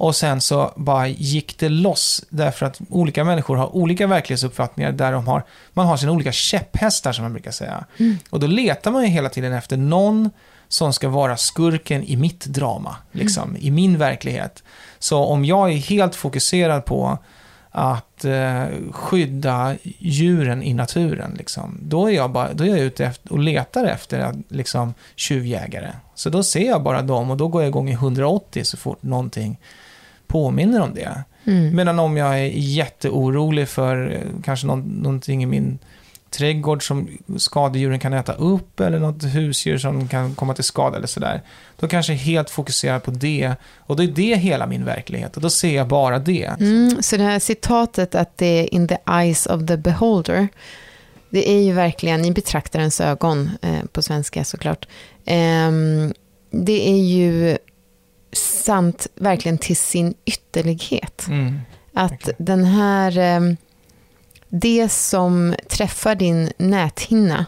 Och 0.00 0.16
sen 0.16 0.40
så 0.40 0.72
bara 0.76 1.08
gick 1.08 1.58
det 1.58 1.68
loss 1.68 2.24
därför 2.28 2.66
att 2.66 2.80
olika 2.88 3.24
människor 3.24 3.56
har 3.56 3.76
olika 3.76 4.06
verklighetsuppfattningar 4.06 4.92
där 4.92 5.12
de 5.12 5.26
har, 5.26 5.44
man 5.72 5.86
har 5.86 5.96
sina 5.96 6.12
olika 6.12 6.32
käpphästar 6.32 7.12
som 7.12 7.22
man 7.22 7.32
brukar 7.32 7.50
säga. 7.50 7.84
Mm. 7.98 8.18
Och 8.30 8.40
då 8.40 8.46
letar 8.46 8.90
man 8.90 9.02
ju 9.02 9.08
hela 9.08 9.28
tiden 9.28 9.52
efter 9.52 9.76
någon 9.76 10.30
som 10.68 10.92
ska 10.92 11.08
vara 11.08 11.36
skurken 11.36 12.04
i 12.04 12.16
mitt 12.16 12.44
drama, 12.44 12.96
liksom, 13.12 13.50
mm. 13.50 13.62
i 13.62 13.70
min 13.70 13.98
verklighet. 13.98 14.62
Så 14.98 15.24
om 15.24 15.44
jag 15.44 15.72
är 15.72 15.76
helt 15.76 16.14
fokuserad 16.14 16.84
på 16.84 17.18
att 17.70 18.24
eh, 18.24 18.64
skydda 18.90 19.76
djuren 19.98 20.62
i 20.62 20.74
naturen, 20.74 21.34
liksom, 21.38 21.78
då, 21.82 22.06
är 22.06 22.10
jag 22.10 22.30
bara, 22.30 22.52
då 22.52 22.64
är 22.64 22.68
jag 22.68 22.78
ute 22.78 23.06
efter, 23.06 23.32
och 23.32 23.38
letar 23.38 23.84
efter 23.84 24.34
liksom, 24.48 24.94
tjuvjägare. 25.16 25.92
Så 26.14 26.30
då 26.30 26.42
ser 26.42 26.66
jag 26.66 26.82
bara 26.82 27.02
dem 27.02 27.30
och 27.30 27.36
då 27.36 27.48
går 27.48 27.62
jag 27.62 27.68
igång 27.68 27.88
i 27.88 27.92
180 27.92 28.64
så 28.64 28.76
fort 28.76 29.02
någonting 29.02 29.58
påminner 30.30 30.80
om 30.80 30.94
det. 30.94 31.24
Mm. 31.44 31.76
Medan 31.76 31.98
om 31.98 32.16
jag 32.16 32.38
är 32.38 32.50
jätteorolig 32.54 33.68
för 33.68 34.12
eh, 34.12 34.42
kanske 34.44 34.66
någon, 34.66 34.80
någonting 34.80 35.42
i 35.42 35.46
min 35.46 35.78
trädgård 36.30 36.86
som 36.86 37.08
skadedjuren 37.36 37.98
kan 37.98 38.12
äta 38.12 38.32
upp 38.32 38.80
eller 38.80 38.98
något 38.98 39.24
husdjur 39.24 39.78
som 39.78 40.08
kan 40.08 40.34
komma 40.34 40.54
till 40.54 40.64
skada 40.64 40.96
eller 40.96 41.06
sådär. 41.06 41.42
Då 41.76 41.88
kanske 41.88 42.12
jag 42.12 42.20
är 42.20 42.24
helt 42.24 42.50
fokuserad 42.50 43.02
på 43.02 43.10
det 43.10 43.54
och 43.76 43.96
då 43.96 44.02
är 44.02 44.06
det 44.06 44.34
hela 44.36 44.66
min 44.66 44.84
verklighet 44.84 45.36
och 45.36 45.42
då 45.42 45.50
ser 45.50 45.76
jag 45.76 45.88
bara 45.88 46.18
det. 46.18 46.50
Mm, 46.60 47.02
så 47.02 47.16
det 47.16 47.22
här 47.22 47.38
citatet 47.38 48.14
att 48.14 48.38
det 48.38 48.46
är 48.46 48.74
in 48.74 48.88
the 48.88 48.96
eyes 49.10 49.46
of 49.46 49.66
the 49.66 49.76
beholder, 49.76 50.48
det 51.30 51.50
är 51.50 51.62
ju 51.62 51.72
verkligen 51.72 52.24
i 52.24 52.32
betraktarens 52.32 53.00
ögon, 53.00 53.50
eh, 53.62 53.84
på 53.92 54.02
svenska 54.02 54.44
såklart. 54.44 54.88
Eh, 55.24 55.70
det 56.50 56.88
är 56.88 56.98
ju 56.98 57.58
sant 58.32 59.06
verkligen 59.14 59.58
till 59.58 59.76
sin 59.76 60.14
ytterlighet. 60.24 61.26
Mm. 61.28 61.60
Att 61.94 62.12
Verkligen. 62.12 62.36
den 62.38 62.64
här, 62.64 63.18
eh, 63.18 63.54
det 64.48 64.88
som 64.88 65.54
träffar 65.68 66.14
din 66.14 66.52
näthinna, 66.56 67.46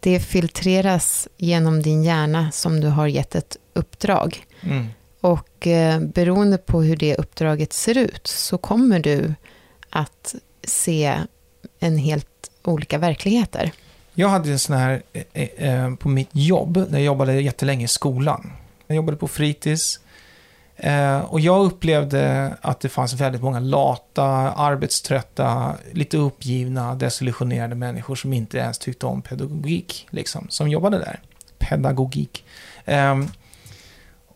det 0.00 0.20
filtreras 0.20 1.28
genom 1.36 1.82
din 1.82 2.04
hjärna 2.04 2.50
som 2.50 2.80
du 2.80 2.88
har 2.88 3.06
gett 3.06 3.34
ett 3.34 3.56
uppdrag. 3.72 4.46
Mm. 4.60 4.86
Och 5.20 5.66
eh, 5.66 6.00
beroende 6.00 6.58
på 6.58 6.82
hur 6.82 6.96
det 6.96 7.16
uppdraget 7.16 7.72
ser 7.72 7.98
ut 7.98 8.26
så 8.26 8.58
kommer 8.58 9.00
du 9.00 9.34
att 9.90 10.34
se 10.64 11.18
en 11.80 11.98
helt 11.98 12.50
olika 12.64 12.98
verkligheter. 12.98 13.72
Jag 14.14 14.28
hade 14.28 14.50
en 14.50 14.58
sån 14.58 14.76
här 14.76 15.02
eh, 15.12 15.42
eh, 15.42 15.94
på 15.94 16.08
mitt 16.08 16.28
jobb, 16.32 16.76
när 16.76 16.98
jag 16.98 17.02
jobbade 17.02 17.40
jättelänge 17.40 17.84
i 17.84 17.88
skolan. 17.88 18.52
Jag 18.86 18.96
jobbade 18.96 19.16
på 19.16 19.28
fritids. 19.28 20.00
Eh, 20.82 21.20
och 21.20 21.40
jag 21.40 21.64
upplevde 21.64 22.54
att 22.60 22.80
det 22.80 22.88
fanns 22.88 23.12
väldigt 23.12 23.42
många 23.42 23.60
lata, 23.60 24.24
arbetströtta, 24.52 25.74
lite 25.92 26.16
uppgivna, 26.16 26.94
desillusionerade 26.94 27.74
människor 27.74 28.14
som 28.14 28.32
inte 28.32 28.58
ens 28.58 28.78
tyckte 28.78 29.06
om 29.06 29.22
pedagogik, 29.22 30.08
liksom, 30.10 30.46
som 30.48 30.68
jobbade 30.68 30.98
där. 30.98 31.20
Pedagogik. 31.58 32.44
Eh, 32.84 33.20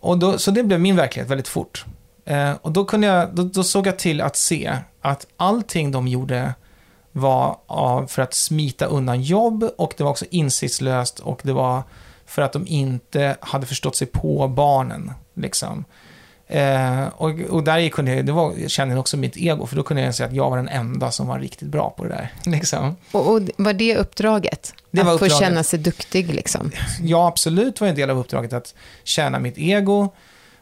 och 0.01 0.19
då, 0.19 0.39
så 0.39 0.51
det 0.51 0.63
blev 0.63 0.81
min 0.81 0.97
verklighet 0.97 1.31
väldigt 1.31 1.49
fort. 1.49 1.85
Eh, 2.25 2.53
och 2.63 2.73
då, 2.73 2.85
kunde 2.85 3.07
jag, 3.07 3.35
då, 3.35 3.43
då 3.43 3.65
såg 3.65 3.87
jag 3.87 3.99
till 3.99 4.21
att 4.21 4.37
se 4.37 4.79
att 5.01 5.27
allting 5.37 5.91
de 5.93 6.09
gjorde 6.09 6.55
var 7.13 7.59
av, 7.67 8.07
för 8.07 8.23
att 8.23 8.35
smita 8.35 8.87
undan 8.87 9.23
jobb 9.23 9.71
och 9.79 9.95
det 9.97 10.05
var 10.05 10.11
också 10.11 10.25
insiktslöst 10.31 11.19
och 11.19 11.41
det 11.43 11.53
var 11.53 11.83
för 12.27 12.43
att 12.43 12.53
de 12.53 12.67
inte 12.67 13.37
hade 13.41 13.67
förstått 13.67 13.97
sig 13.97 14.07
på 14.07 14.49
barnen. 14.49 15.13
Liksom. 15.35 15.85
Eh, 16.47 17.07
och, 17.17 17.41
och 17.51 17.65
där 17.65 17.89
kunde 17.89 18.15
jag, 18.15 18.27
det 18.27 18.33
var, 18.33 18.53
jag 18.59 18.71
kände 18.71 18.97
också 18.97 19.17
mitt 19.17 19.37
ego, 19.37 19.67
för 19.67 19.77
då 19.77 19.83
kunde 19.83 20.03
jag 20.03 20.15
säga 20.15 20.27
att 20.29 20.35
jag 20.35 20.51
var 20.51 20.57
den 20.57 20.69
enda 20.69 21.11
som 21.11 21.27
var 21.27 21.39
riktigt 21.39 21.69
bra 21.69 21.91
på 21.91 22.05
det 22.05 22.09
där. 22.09 22.33
Liksom. 22.51 22.97
Och, 23.13 23.33
och 23.33 23.41
var 23.57 23.73
det 23.73 23.97
uppdraget? 23.97 24.75
Det 24.91 25.01
att 25.01 25.07
var 25.07 25.19
få 25.19 25.25
uppdraget. 25.25 25.39
känna 25.49 25.63
sig 25.63 25.79
duktig 25.79 26.35
liksom. 26.35 26.71
Ja, 27.03 27.29
absolut 27.29 27.81
var 27.81 27.89
en 27.89 27.95
del 27.95 28.11
av 28.11 28.19
uppdraget 28.19 28.53
att 28.53 28.75
tjäna 29.05 29.39
mitt 29.39 29.59
ego. 29.59 30.09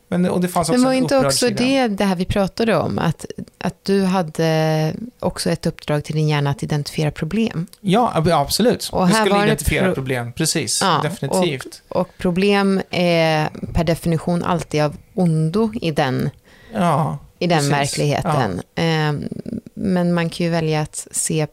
Men, 0.09 0.31
och 0.31 0.41
det 0.41 0.49
fanns 0.49 0.69
också 0.69 0.79
Men 0.81 0.85
var 0.87 0.93
inte 0.93 1.19
också 1.19 1.47
sida. 1.47 1.65
det 1.65 1.89
det 1.89 2.05
här 2.05 2.17
vi 2.17 2.25
pratade 2.25 2.77
om? 2.77 2.99
Att, 2.99 3.27
att 3.59 3.85
du 3.85 4.05
hade 4.05 4.93
också 5.19 5.51
ett 5.51 5.67
uppdrag 5.67 6.05
till 6.05 6.15
din 6.17 6.29
hjärna 6.29 6.51
att 6.51 6.63
identifiera 6.63 7.11
problem. 7.11 7.67
Ja, 7.81 8.13
ab- 8.15 8.29
absolut. 8.33 8.89
Och 8.93 9.03
jag 9.03 9.07
här 9.07 9.25
skulle 9.27 9.45
identifiera 9.45 9.85
pro- 9.85 9.95
problem, 9.95 10.33
precis. 10.33 10.81
Ja, 10.83 11.01
definitivt. 11.03 11.83
Och 11.89 12.09
problem 12.19 12.83
är 12.91 13.49
per 13.73 13.85
definition 13.85 14.43
alltid 14.43 14.83
av 14.83 14.97
ondo 15.15 15.73
i 15.75 15.91
den, 15.91 16.31
Ja, 16.73 17.19
i 17.39 17.47
den 17.47 17.59
Precis, 17.59 17.73
verkligheten. 17.73 18.63
Ehm, 18.75 19.29
Men 19.75 20.15
man 20.15 20.31
kan 20.31 20.47
ju 20.47 20.51
välja 20.51 20.81
att 20.81 21.07
se 21.11 21.47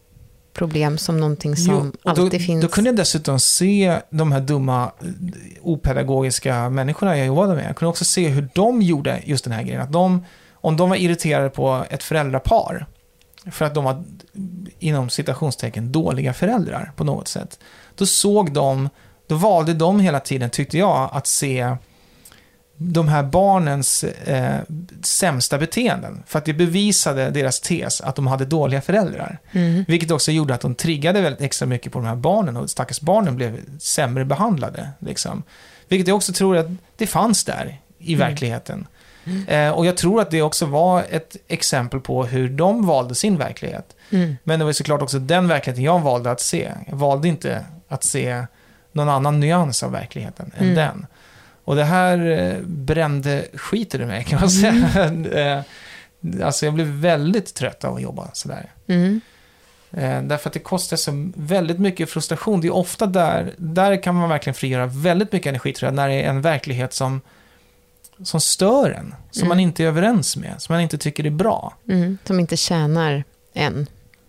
problem 0.54 0.98
som 0.98 1.20
någonting 1.20 1.56
som 1.56 1.74
Jo, 1.74 2.14
då, 2.14 2.22
alltid 2.24 2.46
finns. 2.46 2.62
Då 2.62 2.68
kunde 2.68 2.90
jag 2.90 2.98
dessutom 2.98 3.40
se 3.40 4.00
de 4.10 4.32
här 4.32 4.40
dumma, 4.40 4.84
eh, 5.02 5.08
opedagogiska 5.62 6.70
människorna 6.70 7.18
jag 7.18 7.28
jobbade 7.28 7.56
med. 7.56 7.66
Jag 7.70 7.76
kunde 7.76 7.90
också 7.90 8.06
se 8.06 8.28
hur 8.28 8.50
de 8.54 8.82
gjorde 8.82 9.22
just 9.26 9.44
den 9.44 9.54
här 9.54 9.64
grejen. 9.64 9.82
Att 9.82 9.92
de, 9.92 10.26
om 10.54 10.78
de 10.78 10.90
var 10.90 10.98
irriterade 10.98 11.50
på 11.50 11.86
ett 11.90 12.04
föräldrapar, 12.04 12.86
för 13.52 13.66
att 13.66 13.74
de 13.76 13.84
var 13.84 14.04
inom 14.80 15.10
citationstecken 15.10 15.92
dåliga 15.92 16.34
föräldrar 16.34 16.92
på 16.96 17.04
något 17.04 17.28
sätt. 17.28 17.60
Då 17.96 18.06
såg 18.06 18.54
de, 18.54 18.90
då 19.28 19.36
valde 19.36 19.74
de 19.74 20.00
hela 20.00 20.20
tiden, 20.20 20.50
tyckte 20.50 20.78
jag, 20.78 21.10
att 21.14 21.28
se 21.28 21.76
de 22.82 23.08
här 23.08 23.24
barnens 23.24 24.04
eh, 24.04 24.60
sämsta 25.02 25.58
beteenden. 25.58 26.24
För 26.28 26.40
att 26.40 26.46
det 26.46 26.54
bevisade 26.54 27.30
deras 27.30 27.60
tes 27.60 28.02
att 28.02 28.16
de 28.16 28.28
hade 28.28 28.46
dåliga 28.46 28.82
föräldrar. 28.82 29.40
Mm. 29.52 29.86
Vilket 29.88 30.12
också 30.12 30.32
gjorde 30.32 30.54
att 30.54 30.62
de 30.62 30.76
triggade 30.76 31.22
väldigt 31.22 31.42
extra 31.42 31.66
mycket 31.66 31.92
på 31.92 32.00
de 32.00 32.06
här 32.08 32.16
barnen 32.16 32.58
och 32.58 32.70
stackars 32.70 33.02
barnen 33.02 33.36
blev 33.36 33.60
sämre 33.80 34.26
behandlade. 34.26 34.90
Liksom. 35.00 35.44
Vilket 35.88 36.08
jag 36.08 36.18
också 36.18 36.34
tror 36.34 36.58
att 36.58 36.68
det 36.98 37.08
fanns 37.08 37.44
där 37.46 37.80
i 38.00 38.14
Mm. 38.14 38.28
verkligheten. 38.30 38.88
Eh, 39.48 39.70
och 39.70 39.86
jag 39.86 39.98
tror 39.98 40.22
att 40.22 40.32
det 40.32 40.42
också 40.42 40.66
var 40.66 41.04
ett 41.10 41.36
exempel 41.48 42.00
på 42.00 42.24
hur 42.26 42.50
de 42.50 42.86
valde 42.86 43.16
sin 43.16 43.38
verklighet. 43.38 43.96
Mm. 44.10 44.36
Men 44.44 44.60
det 44.60 44.66
var 44.66 44.72
såklart 44.74 45.02
också 45.02 45.20
den 45.20 45.48
verkligheten 45.48 45.84
jag 45.84 46.00
valde 46.00 46.32
att 46.32 46.42
se. 46.42 46.72
Jag 46.88 46.96
valde 46.96 47.28
inte 47.28 47.66
att 47.90 48.04
se 48.04 48.44
någon 48.92 49.10
annan 49.10 49.40
nyans 49.40 49.84
av 49.84 49.92
verkligheten 49.92 50.52
än 50.58 50.64
Mm. 50.64 50.76
den. 50.76 51.06
Och 51.70 51.76
det 51.76 51.84
här 51.84 52.26
eh, 52.32 52.62
brände 52.66 53.46
skiten 53.54 54.02
ur 54.02 54.06
mig 54.06 54.24
kan 54.24 54.40
man 54.40 54.50
säga. 54.50 55.12
Eh, 55.34 55.62
alltså 56.44 56.66
jag 56.66 56.74
blev 56.74 56.88
väldigt 56.88 57.54
trött 57.54 57.84
av 57.84 57.96
att 57.96 58.02
jobba 58.02 58.30
sådär. 58.34 58.72
Mm. 58.88 59.22
Eh, 59.92 60.22
därför 60.22 60.50
att 60.50 60.54
det 60.54 60.60
kostar 60.60 60.98
så 60.98 61.32
väldigt 61.36 61.80
mycket 61.80 62.10
frustration. 62.10 62.62
Det 62.62 62.68
är 62.68 62.76
ofta 62.76 63.06
där, 63.06 63.54
där 63.58 64.04
kan 64.04 64.16
man 64.16 64.30
verkligen 64.30 64.54
frigöra 64.54 64.86
väldigt 64.86 65.32
mycket 65.32 65.50
energi 65.50 65.74
tror 65.74 65.88
jag, 65.88 65.96
när 65.96 66.08
det 66.08 66.14
är 66.14 66.30
en 66.30 66.42
verklighet 66.42 66.94
som, 66.94 67.22
som 68.24 68.42
stör 68.42 68.92
en. 68.92 69.16
Som 69.32 69.42
Mm. 69.42 69.50
man 69.50 69.60
inte 69.60 69.84
är 69.84 69.88
överens 69.88 70.38
med, 70.38 70.54
som 70.58 70.74
man 70.74 70.82
inte 70.82 70.98
tycker 70.98 71.26
är 71.26 71.30
bra. 71.30 71.74
Mm. 71.90 72.18
Som 72.24 72.40
inte 72.40 72.58
tjänar 72.58 73.24
än. 73.54 73.88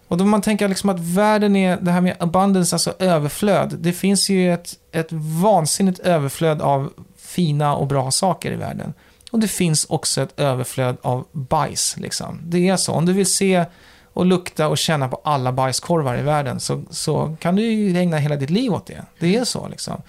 Och 0.08 0.16
då 0.16 0.24
man 0.24 0.42
tänker 0.42 0.68
liksom 0.68 0.90
att 0.90 1.00
världen 1.00 1.56
är, 1.56 1.78
det 1.80 1.90
här 1.90 2.00
med 2.00 2.16
abundance, 2.18 2.74
alltså 2.74 2.94
överflöd. 2.98 3.76
Det 3.78 3.92
finns 3.92 4.28
ju 4.30 4.54
ett, 4.54 4.74
ett 4.92 5.12
vansinnigt 5.42 5.98
överflöd 5.98 6.62
av 6.62 6.92
fina 7.30 7.74
och 7.74 7.86
bra 7.86 8.10
saker 8.10 8.52
i 8.52 8.56
världen. 8.56 8.94
Och 9.30 9.40
det 9.40 9.48
finns 9.48 9.84
också 9.84 10.20
ett 10.20 10.40
överflöd 10.40 10.96
av 11.02 11.26
bajs. 11.32 11.96
Liksom. 11.96 12.40
Det 12.44 12.68
är 12.68 12.76
så. 12.76 12.92
Om 12.92 13.06
du 13.06 13.12
vill 13.12 13.32
se 13.32 13.64
och 14.12 14.26
lukta 14.26 14.68
och 14.68 14.78
känna 14.78 15.08
på 15.08 15.20
alla 15.24 15.52
bajskorvar 15.52 16.18
i 16.18 16.22
världen 16.22 16.60
så, 16.60 16.82
så 16.90 17.36
kan 17.40 17.56
du 17.56 17.62
ju 17.62 17.98
ägna 17.98 18.18
hela 18.18 18.36
ditt 18.36 18.50
liv 18.50 18.72
åt 18.72 18.86
det. 18.86 19.04
Det 19.18 19.36
är 19.36 19.44
så 19.44 19.68
liksom. 19.68 20.02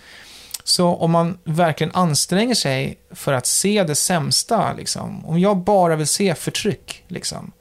Så 0.63 0.95
om 0.95 1.11
man 1.11 1.37
verkligen 1.43 1.95
anstränger 1.95 2.55
sig 2.55 2.97
för 3.11 3.33
att 3.33 3.45
se 3.45 3.83
det 3.83 3.95
sämsta, 3.95 4.73
liksom, 4.73 5.25
om 5.25 5.39
jag 5.39 5.57
bara 5.57 5.95
vill 5.95 6.07
se 6.07 6.35
förtryck, 6.35 7.03
liksom, 7.07 7.51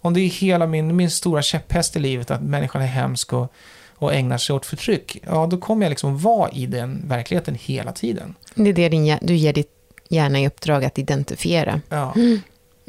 om 0.00 0.14
det 0.14 0.20
är 0.20 0.28
hela 0.28 0.66
min, 0.66 0.96
min 0.96 1.10
stora 1.10 1.42
käpphäst 1.42 1.96
i 1.96 1.98
livet 1.98 2.30
att 2.30 2.42
människan 2.42 2.82
är 2.82 2.86
hemsk 2.86 3.32
och, 3.32 3.52
och 4.00 4.14
ägnar 4.14 4.38
sig 4.38 4.56
åt 4.56 4.66
förtryck, 4.66 5.22
ja 5.26 5.46
då 5.46 5.58
kommer 5.58 5.86
jag 5.86 5.90
liksom 5.90 6.18
vara 6.18 6.50
i 6.50 6.66
den 6.66 7.08
verkligheten 7.08 7.54
hela 7.60 7.92
tiden. 7.92 8.34
Det 8.54 8.68
är 8.68 8.72
det 8.72 8.88
din, 8.88 9.18
du 9.22 9.34
ger 9.34 9.52
ditt 9.52 9.70
hjärna 10.08 10.40
i 10.40 10.46
uppdrag 10.46 10.84
att 10.84 10.98
identifiera. 10.98 11.80
Ja, 11.88 12.14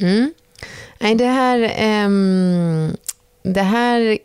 Mm. 0.01 0.33
Nej, 0.99 1.15
det 1.15 1.25
här, 1.25 1.71
ehm, 1.75 2.95
det 3.43 3.61
här 3.61 4.17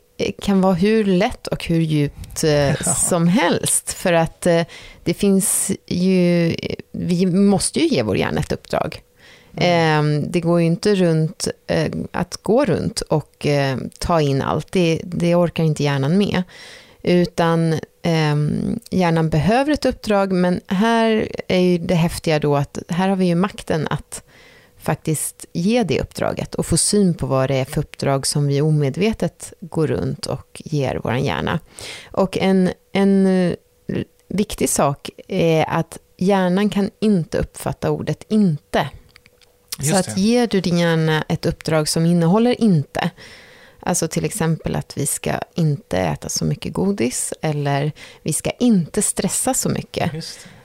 kan 0.42 0.60
vara 0.60 0.74
hur 0.74 1.04
lätt 1.04 1.46
och 1.46 1.64
hur 1.64 1.80
djupt 1.80 2.44
eh, 2.44 2.74
som 2.96 3.28
helst. 3.28 3.92
För 3.92 4.12
att 4.12 4.46
eh, 4.46 4.62
det 5.04 5.14
finns 5.14 5.70
ju, 5.86 6.54
vi 6.92 7.26
måste 7.26 7.80
ju 7.80 7.86
ge 7.86 8.02
vår 8.02 8.16
hjärna 8.16 8.40
ett 8.40 8.52
uppdrag. 8.52 9.00
Ehm, 9.56 10.30
det 10.30 10.40
går 10.40 10.60
ju 10.60 10.66
inte 10.66 10.94
runt, 10.94 11.48
eh, 11.66 11.92
att 12.12 12.36
gå 12.36 12.64
runt 12.64 13.00
och 13.00 13.46
eh, 13.46 13.78
ta 13.98 14.20
in 14.20 14.42
allt, 14.42 14.72
det, 14.72 15.00
det 15.04 15.34
orkar 15.34 15.64
inte 15.64 15.84
hjärnan 15.84 16.18
med. 16.18 16.42
Utan 17.02 17.74
ehm, 18.02 18.80
hjärnan 18.90 19.30
behöver 19.30 19.72
ett 19.72 19.84
uppdrag, 19.84 20.32
men 20.32 20.60
här 20.66 21.28
är 21.48 21.60
ju 21.60 21.78
det 21.78 21.94
häftiga 21.94 22.38
då 22.38 22.56
att 22.56 22.78
här 22.88 23.08
har 23.08 23.16
vi 23.16 23.26
ju 23.26 23.34
makten 23.34 23.86
att 23.90 24.22
faktiskt 24.78 25.46
ge 25.52 25.82
det 25.82 26.00
uppdraget 26.00 26.54
och 26.54 26.66
få 26.66 26.76
syn 26.76 27.14
på 27.14 27.26
vad 27.26 27.50
det 27.50 27.56
är 27.56 27.64
för 27.64 27.80
uppdrag 27.80 28.26
som 28.26 28.46
vi 28.46 28.60
omedvetet 28.60 29.52
går 29.60 29.86
runt 29.86 30.26
och 30.26 30.62
ger 30.64 31.00
vår 31.04 31.14
hjärna. 31.14 31.60
Och 32.12 32.38
en, 32.38 32.70
en 32.92 33.26
eh, 33.26 33.54
viktig 34.28 34.68
sak 34.68 35.10
är 35.28 35.64
att 35.68 35.98
hjärnan 36.16 36.70
kan 36.70 36.90
inte 37.00 37.38
uppfatta 37.38 37.90
ordet 37.90 38.24
inte. 38.28 38.88
Så 39.78 39.84
just 39.84 39.94
att 40.08 40.14
det. 40.14 40.20
ger 40.20 40.46
du 40.46 40.60
din 40.60 40.78
hjärna 40.78 41.24
ett 41.28 41.46
uppdrag 41.46 41.88
som 41.88 42.06
innehåller 42.06 42.60
inte, 42.60 43.10
alltså 43.80 44.08
till 44.08 44.24
exempel 44.24 44.76
att 44.76 44.96
vi 44.96 45.06
ska 45.06 45.32
inte 45.54 45.98
äta 45.98 46.28
så 46.28 46.44
mycket 46.44 46.72
godis 46.72 47.32
eller 47.42 47.92
vi 48.22 48.32
ska 48.32 48.50
inte 48.50 49.02
stressa 49.02 49.54
så 49.54 49.68
mycket, 49.68 50.12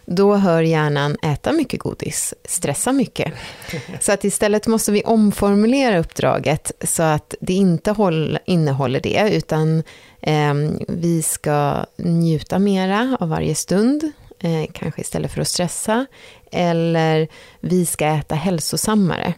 då 0.05 0.35
hör 0.35 0.61
hjärnan 0.61 1.17
äta 1.21 1.51
mycket 1.51 1.79
godis, 1.79 2.33
stressa 2.45 2.91
mycket. 2.91 3.33
Så 3.99 4.11
att 4.11 4.23
istället 4.23 4.67
måste 4.67 4.91
vi 4.91 5.03
omformulera 5.03 5.99
uppdraget 5.99 6.71
så 6.81 7.03
att 7.03 7.35
det 7.39 7.53
inte 7.53 7.91
håll, 7.91 8.39
innehåller 8.45 8.99
det, 8.99 9.29
utan 9.31 9.83
eh, 10.21 10.53
vi 10.87 11.21
ska 11.21 11.85
njuta 11.97 12.59
mera 12.59 13.17
av 13.19 13.29
varje 13.29 13.55
stund, 13.55 14.11
eh, 14.39 14.71
kanske 14.73 15.01
istället 15.01 15.33
för 15.33 15.41
att 15.41 15.47
stressa, 15.47 16.05
eller 16.51 17.27
vi 17.59 17.85
ska 17.85 18.05
äta 18.05 18.35
hälsosammare. 18.35 19.33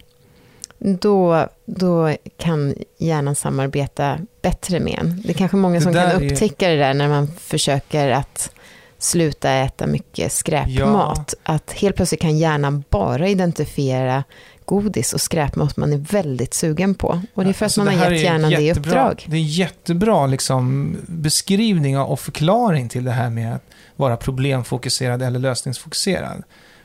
Då, 0.79 1.47
då 1.65 2.15
kan 2.37 2.75
hjärnan 2.97 3.35
samarbeta 3.35 4.19
bättre 4.41 4.79
med 4.79 4.99
en. 4.99 5.21
Det 5.21 5.29
är 5.29 5.33
kanske 5.33 5.57
många 5.57 5.81
som 5.81 5.93
kan 5.93 6.11
upptäcka 6.11 6.69
det 6.69 6.75
där 6.75 6.93
när 6.93 7.09
man 7.09 7.27
försöker 7.27 8.09
att 8.09 8.51
sluta 8.97 9.51
äta 9.51 9.87
mycket 9.87 10.31
skräpmat. 10.31 11.33
Ja. 11.43 11.53
Att 11.53 11.71
helt 11.71 11.95
plötsligt 11.95 12.21
kan 12.21 12.37
hjärnan 12.37 12.83
bara 12.89 13.27
identifiera 13.27 14.23
godis 14.65 15.13
och 15.13 15.21
skräpmat 15.21 15.77
man 15.77 15.93
är 15.93 15.97
väldigt 15.97 16.53
sugen 16.53 16.95
på. 16.95 17.21
Och 17.33 17.43
det 17.43 17.49
är 17.49 17.53
för 17.53 17.65
alltså, 17.65 17.81
att 17.81 17.85
man 17.85 17.97
har 17.97 18.11
gett 18.11 18.23
hjärnan 18.23 18.51
jättebra, 18.51 18.93
det 18.93 18.99
uppdrag. 18.99 19.25
Det 19.27 19.37
är 19.37 19.41
jättebra 19.41 20.27
liksom, 20.27 20.95
beskrivning 21.07 21.99
och 21.99 22.19
förklaring 22.19 22.89
till 22.89 23.03
det 23.03 23.11
här 23.11 23.29
med 23.29 23.55
att 23.55 23.63
vara 23.95 24.17
problemfokuserad 24.17 25.21
eller 25.21 25.39
lösningsfokuserad. 25.39 26.43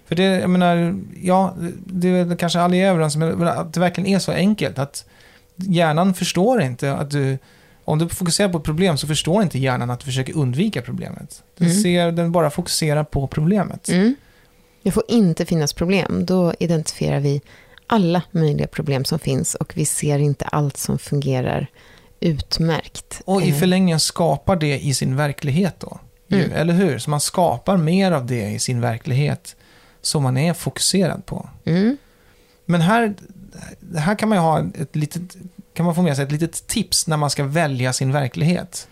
För 0.09 0.15
det, 0.15 0.23
jag 0.23 0.51
menar, 0.51 1.01
ja, 1.23 1.55
det 1.87 2.09
är 2.09 2.37
kanske 2.37 2.61
alla 2.61 2.77
är 2.77 2.87
överens 2.87 3.17
om 3.17 3.43
att 3.43 3.73
det 3.73 3.81
verkligen 3.81 4.15
är 4.15 4.19
så 4.19 4.33
enkelt 4.33 4.79
att 4.79 5.05
hjärnan 5.57 6.15
förstår 6.15 6.63
inte 6.63 6.95
att 6.95 7.11
du 7.11 7.39
om 7.85 7.99
du 7.99 8.09
fokuserar 8.09 8.49
på 8.49 8.59
ett 8.59 8.65
problem 8.65 8.99
så 8.99 9.07
förstår 9.07 9.43
inte 9.43 9.59
hjärnan 9.59 9.91
att 9.91 10.01
du 10.01 10.05
försöker 10.05 10.37
undvika 10.37 10.83
problemet. 10.83 11.43
Den, 11.59 11.69
mm. 11.69 11.83
ser, 11.83 12.13
den 12.13 12.33
bara 12.33 12.51
fokuserar 12.51 13.05
på 13.05 13.27
problemet. 13.27 13.89
Mm. 13.89 14.15
Det 14.83 14.91
får 14.91 15.03
inte 15.09 15.47
finnas 15.47 15.73
problem. 15.73 16.27
Då 16.27 16.55
identifierar 16.59 17.21
vi 17.21 17.41
alla 17.87 18.23
möjliga 18.31 18.67
problem 18.67 19.05
som 19.05 19.19
finns 19.19 19.55
och 19.55 19.77
vi 19.77 19.85
ser 19.85 20.19
inte 20.19 20.45
allt 20.45 20.77
som 20.77 20.99
fungerar 20.99 21.67
utmärkt. 22.21 23.23
Och 23.25 23.43
i 23.43 23.49
eh. 23.49 23.57
förlängningen 23.57 24.01
skapar 24.01 24.57
det 24.57 24.79
i 24.79 24.95
sin 24.95 25.17
verklighet 25.17 25.75
då. 25.79 25.99
Mm. 26.31 26.53
Eller 26.53 26.75
hur? 26.75 26.99
Så 26.99 27.11
man 27.11 27.21
skapar 27.21 27.77
mer 27.77 28.13
av 28.13 28.27
det 28.27 28.51
i 28.51 28.59
sin 28.59 28.81
verklighet 28.81 29.57
som 30.03 30.23
man 30.23 30.37
är 30.37 30.55
fokuserad 30.55 31.27
på. 31.27 31.49
Mm. 31.65 31.97
Men 32.65 32.81
här, 32.81 33.15
här 33.97 34.15
kan 34.15 34.29
man 34.29 34.39
ha 34.39 34.65
ett 34.75 34.97
litet 34.97 35.37
kan 35.79 35.87
man 35.87 35.95
få 35.95 36.03
med 36.03 36.17
sig 36.17 36.25
ett 36.25 36.33
litet 36.33 36.67
tips 36.67 37.07
när 37.07 37.17
man 37.17 37.31
ska 37.31 37.45
välja 37.45 37.93
sin 37.93 38.13
verklighet. 38.13 38.89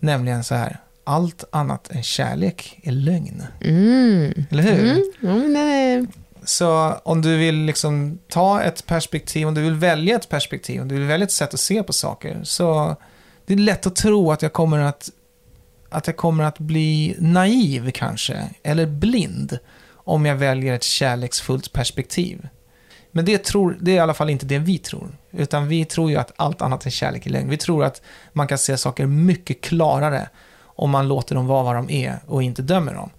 Nämligen 0.00 0.44
så 0.44 0.54
här, 0.54 0.80
allt 1.04 1.44
annat 1.50 1.90
än 1.90 2.02
kärlek 2.02 2.80
är 2.82 2.92
lögn. 2.92 3.42
Mm. 3.60 4.44
Eller 4.50 4.62
hur? 4.62 5.02
Mm. 5.22 5.44
Mm, 5.44 5.56
är... 5.56 6.06
Så 6.44 6.96
om 7.04 7.22
du 7.22 7.36
vill 7.36 7.54
liksom 7.54 8.18
ta 8.28 8.62
ett 8.62 8.86
perspektiv, 8.86 9.48
om 9.48 9.54
du 9.54 9.62
vill 9.62 9.74
välja 9.74 10.16
ett 10.16 10.28
perspektiv, 10.28 10.82
om 10.82 10.88
du 10.88 10.94
vill 10.94 11.04
välja 11.04 11.24
ett 11.24 11.32
sätt 11.32 11.54
att 11.54 11.60
se 11.60 11.82
på 11.82 11.92
saker, 11.92 12.40
så 12.42 12.96
det 13.46 13.52
är 13.52 13.58
lätt 13.58 13.86
att 13.86 13.96
tro 13.96 14.32
att 14.32 14.42
jag 14.42 14.52
kommer 14.52 14.78
att, 14.78 15.10
att 15.88 16.06
jag 16.06 16.16
kommer 16.16 16.44
att 16.44 16.58
bli 16.58 17.16
naiv 17.18 17.90
kanske, 17.90 18.50
eller 18.62 18.86
blind, 18.86 19.58
om 20.04 20.26
jag 20.26 20.36
väljer 20.36 20.74
ett 20.74 20.82
kärleksfullt 20.82 21.72
perspektiv. 21.72 22.48
Men 23.10 23.24
det, 23.24 23.44
tror, 23.44 23.76
det 23.80 23.90
är 23.90 23.94
i 23.94 23.98
alla 23.98 24.14
fall 24.14 24.30
inte 24.30 24.46
det 24.46 24.58
vi 24.58 24.78
tror. 24.78 25.18
Utan 25.30 25.68
vi 25.68 25.84
tror 25.84 26.10
ju 26.10 26.16
att 26.16 26.32
allt 26.36 26.62
annat 26.62 26.86
är 26.86 26.90
kärlek 26.90 27.26
i 27.26 27.30
lögn. 27.30 27.50
Vi 27.50 27.56
tror 27.56 27.84
att 27.84 28.02
man 28.32 28.46
kan 28.48 28.58
se 28.58 28.76
saker 28.76 29.06
mycket 29.06 29.60
klarare 29.60 30.28
om 30.60 30.90
man 30.90 31.08
låter 31.08 31.34
dem 31.34 31.46
vara 31.46 31.62
vad 31.62 31.74
de 31.74 31.90
är 31.90 32.18
och 32.26 32.42
inte 32.42 32.62
dömer 32.62 32.94
dem. 32.94 33.10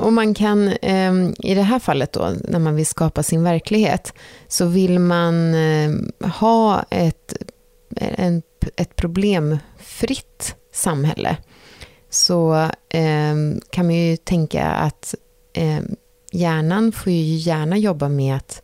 Och 0.00 0.12
man 0.12 0.34
kan, 0.34 0.72
ehm, 0.82 1.34
i 1.38 1.54
det 1.54 1.62
här 1.62 1.78
fallet 1.78 2.12
då, 2.12 2.32
när 2.48 2.58
man 2.58 2.76
vill 2.76 2.86
skapa 2.86 3.22
sin 3.22 3.42
verklighet, 3.42 4.12
så 4.48 4.66
vill 4.66 4.98
man 4.98 5.54
ehm, 5.54 6.12
ha 6.40 6.84
ett, 6.90 7.34
ett 8.76 8.96
problemfritt 8.96 10.54
samhälle, 10.72 11.36
så 12.10 12.68
ehm, 12.88 13.60
kan 13.70 13.86
man 13.86 13.94
ju 13.94 14.16
tänka 14.16 14.66
att 14.66 15.14
Eh, 15.56 15.80
hjärnan 16.32 16.92
får 16.92 17.12
ju 17.12 17.34
gärna 17.34 17.78
jobba 17.78 18.08
med 18.08 18.36
att 18.36 18.62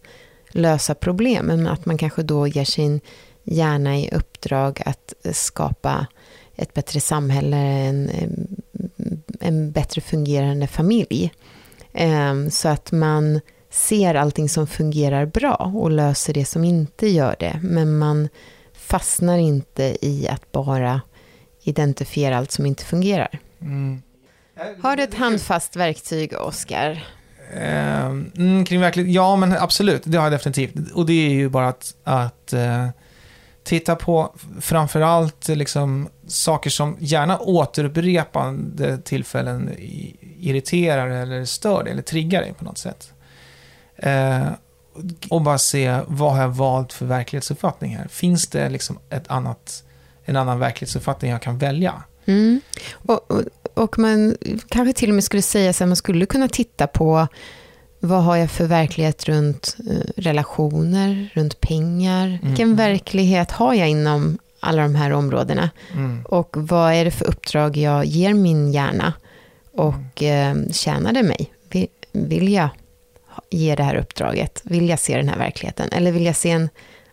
lösa 0.51 0.95
problem, 0.95 1.47
men 1.47 1.67
att 1.67 1.87
man 1.87 1.99
kanske 1.99 2.23
då 2.23 2.47
ger 2.47 2.65
sin 2.65 3.01
hjärna 3.45 3.99
i 3.99 4.11
uppdrag 4.13 4.83
att 4.85 5.15
skapa 5.33 6.07
ett 6.57 6.75
bättre 6.75 7.01
samhälle, 7.01 7.57
en, 7.57 8.09
eh, 8.09 8.29
en 9.41 9.73
bättre 9.73 10.01
fungerande 10.01 10.67
familj. 10.67 11.33
Eh, 11.93 12.49
så 12.51 12.69
att 12.69 12.93
man 12.93 13.41
ser 13.71 14.15
allting 14.15 14.49
som 14.49 14.67
fungerar 14.67 15.27
bra 15.27 15.73
och 15.75 15.91
löser 15.91 16.35
det 16.35 16.45
som 16.45 16.65
inte 16.65 17.09
gör 17.09 17.37
det. 17.39 17.61
Men 17.63 17.99
man 17.99 18.29
fastnar 18.73 19.39
inte 19.39 19.97
i 20.01 20.29
att 20.29 20.53
bara 20.53 21.01
identifiera 21.63 22.39
allt 22.39 22.51
som 22.51 22.67
inte 22.67 22.85
fungerar. 22.85 23.39
Mm. 23.61 24.03
Har 24.81 24.97
du 24.97 25.03
ett 25.03 25.15
handfast 25.15 25.77
verktyg, 25.77 26.41
Oskar? 26.41 27.05
Eh, 27.55 28.05
mm, 28.05 28.65
kring 28.65 28.81
verklighet, 28.81 29.15
ja 29.15 29.37
men 29.37 29.53
absolut, 29.53 30.03
det 30.05 30.19
har 30.19 30.25
jag 30.25 30.33
definitivt. 30.33 30.93
Och 30.95 31.07
det 31.07 31.27
är 31.27 31.31
ju 31.31 31.49
bara 31.49 31.69
att, 31.69 31.95
att 32.05 32.53
eh, 32.53 32.89
titta 33.65 33.97
på 33.97 34.35
framförallt 34.61 35.49
liksom, 35.49 36.09
saker 36.27 36.71
som 36.71 36.97
gärna 37.01 37.39
återupprepande 37.39 38.99
tillfällen 38.99 39.71
irriterar 40.41 41.09
eller 41.09 41.45
stör 41.45 41.85
dig 41.85 41.93
eller 41.93 42.03
triggar 42.03 42.41
dig 42.41 42.55
på 42.59 42.65
något 42.65 42.79
sätt. 42.79 43.13
Eh, 43.97 44.47
och 45.31 45.43
bara 45.43 45.59
se 45.59 46.01
vad 46.07 46.33
har 46.33 46.41
jag 46.41 46.49
valt 46.49 46.93
för 46.93 47.07
verklighetsuppfattning 47.07 47.97
här. 47.97 48.09
Finns 48.09 48.47
det 48.47 48.69
liksom 48.69 48.99
ett 49.11 49.29
annat, 49.29 49.85
en 50.25 50.37
annan 50.37 50.59
verklighetsuppfattning 50.59 51.31
jag 51.31 51.43
kan 51.43 51.59
välja? 51.59 52.03
Mm. 52.27 52.61
Och, 52.93 53.31
och, 53.31 53.43
och, 53.75 53.99
man 53.99 54.37
kanske 54.69 54.93
till 54.93 55.09
och 55.09 55.15
med 55.15 55.25
skulle 55.25 55.43
säga 55.43 55.71
att 55.71 55.81
man 55.81 55.97
skulle 55.97 56.27
kunna 56.27 56.49
titta 56.49 56.87
på 56.87 57.27
vad 58.01 58.23
har 58.23 58.37
jag 58.37 58.51
för 58.51 58.65
verklighet 58.65 59.25
runt 59.29 59.77
eh, 59.91 60.23
relationer, 60.23 61.31
runt 61.35 61.61
pengar? 61.61 62.27
Mm. 62.27 62.39
Vilken 62.43 62.77
verklighet 62.77 63.51
har 63.51 63.75
jag 63.75 63.89
inom 63.89 64.39
alla 64.61 64.83
de 64.83 64.95
här 64.95 65.11
områdena? 65.11 65.71
Mm. 65.93 66.23
Och 66.25 66.57
vad 66.57 66.95
är 66.95 67.05
det 67.05 67.11
för 67.11 67.27
uppdrag 67.27 67.77
jag 67.77 68.05
ger 68.05 68.35
min 68.35 68.73
hjärna? 68.73 69.13
Och 69.73 70.23
eh, 70.23 70.57
tjänar 70.73 71.13
det 71.13 71.23
mig? 71.23 71.53
Vill, 71.71 71.87
vill 72.13 72.53
jag 72.53 72.69
ge 73.51 73.75
det 73.75 73.83
här 73.83 73.97
uppdraget? 73.97 74.61
Vill 74.65 74.89
jag 74.89 74.99
se 74.99 75.17
den 75.17 75.29
här 75.29 75.39
verkligheten? 75.39 75.89
Eller 75.93 76.13
vill 76.13 76.27
jag 76.27 76.37
se 76.37 76.51
en 76.51 76.69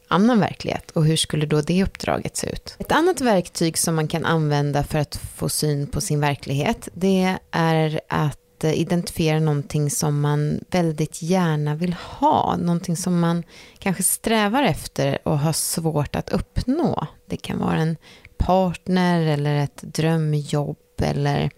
annan 0.09 0.39
verklighet 0.39 0.91
och 0.91 1.05
hur 1.05 1.15
skulle 1.15 1.45
då 1.45 1.61
det 1.61 1.83
uppdraget 1.83 2.37
se 2.37 2.49
ut? 2.49 2.75
Ett 2.79 2.91
annat 2.91 3.21
verktyg 3.21 3.77
som 3.77 3.95
man 3.95 4.07
kan 4.07 4.25
använda 4.25 4.83
för 4.83 4.99
att 4.99 5.15
få 5.15 5.49
syn 5.49 5.87
på 5.87 6.01
sin 6.01 6.19
verklighet 6.19 6.89
det 6.93 7.37
är 7.51 8.01
att 8.07 8.63
identifiera 8.63 9.39
någonting 9.39 9.89
som 9.89 10.21
man 10.21 10.59
väldigt 10.71 11.21
gärna 11.21 11.75
vill 11.75 11.93
ha, 11.93 12.57
någonting 12.57 12.97
som 12.97 13.19
man 13.19 13.43
kanske 13.79 14.03
strävar 14.03 14.63
efter 14.63 15.27
och 15.27 15.39
har 15.39 15.53
svårt 15.53 16.15
att 16.15 16.29
uppnå. 16.29 17.07
Det 17.25 17.37
kan 17.37 17.59
vara 17.59 17.77
en 17.77 17.97
partner 18.37 19.25
eller 19.27 19.55
ett 19.55 19.81
drömjobb 19.81 20.77
eller 21.01 21.51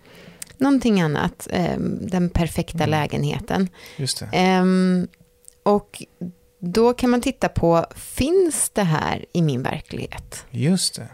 någonting 0.57 1.01
annat, 1.01 1.47
ehm, 1.51 1.99
den 2.07 2.29
perfekta 2.29 2.77
mm. 2.77 2.89
lägenheten. 2.89 3.69
Just 3.97 4.19
det. 4.19 4.29
Ehm, 4.33 5.07
och 5.63 6.03
då 6.63 6.93
kan 6.93 7.09
man 7.09 7.21
titta 7.21 7.49
på, 7.49 7.85
finns 7.95 8.69
det 8.69 8.83
här 8.83 9.25
i 9.33 9.41
min 9.41 9.63
verklighet? 9.63 10.45
Just 10.51 10.95
det. 10.95 11.07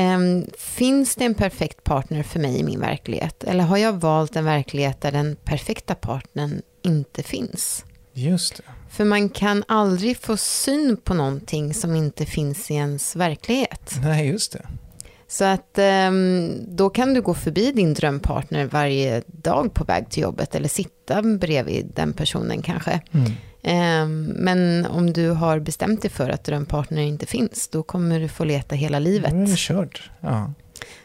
Um, 0.00 0.46
finns 0.58 1.16
det 1.16 1.24
en 1.24 1.34
perfekt 1.34 1.84
partner 1.84 2.22
för 2.22 2.40
mig 2.40 2.60
i 2.60 2.62
min 2.62 2.80
verklighet? 2.80 3.44
Eller 3.44 3.64
har 3.64 3.76
jag 3.76 3.92
valt 3.92 4.36
en 4.36 4.44
verklighet 4.44 5.00
där 5.00 5.12
den 5.12 5.36
perfekta 5.44 5.94
partnern 5.94 6.62
inte 6.82 7.22
finns? 7.22 7.84
Just 8.12 8.56
det. 8.56 8.62
För 8.90 9.04
man 9.04 9.28
kan 9.28 9.64
aldrig 9.68 10.16
få 10.16 10.36
syn 10.36 10.96
på 10.96 11.14
någonting 11.14 11.74
som 11.74 11.96
inte 11.96 12.26
finns 12.26 12.70
i 12.70 12.74
ens 12.74 13.16
verklighet. 13.16 13.94
Nej, 14.02 14.28
just 14.28 14.52
det. 14.52 14.66
Så 15.28 15.44
att 15.44 15.78
um, 16.08 16.76
då 16.76 16.90
kan 16.90 17.14
du 17.14 17.22
gå 17.22 17.34
förbi 17.34 17.72
din 17.72 17.94
drömpartner 17.94 18.64
varje 18.64 19.22
dag 19.26 19.74
på 19.74 19.84
väg 19.84 20.10
till 20.10 20.22
jobbet 20.22 20.54
eller 20.54 20.68
sitta 20.68 21.22
bredvid 21.22 21.92
den 21.94 22.12
personen 22.12 22.62
kanske. 22.62 23.00
Mm. 23.12 23.32
Ehm, 23.62 24.24
men 24.24 24.86
om 24.86 25.12
du 25.12 25.30
har 25.30 25.58
bestämt 25.58 26.02
dig 26.02 26.10
för 26.10 26.30
att 26.30 26.44
drömpartner 26.44 27.02
inte 27.02 27.26
finns, 27.26 27.68
då 27.68 27.82
kommer 27.82 28.20
du 28.20 28.28
få 28.28 28.44
leta 28.44 28.74
hela 28.74 28.98
livet. 28.98 29.30
Det 29.46 29.56
kört. 29.56 30.10
Ja. 30.20 30.52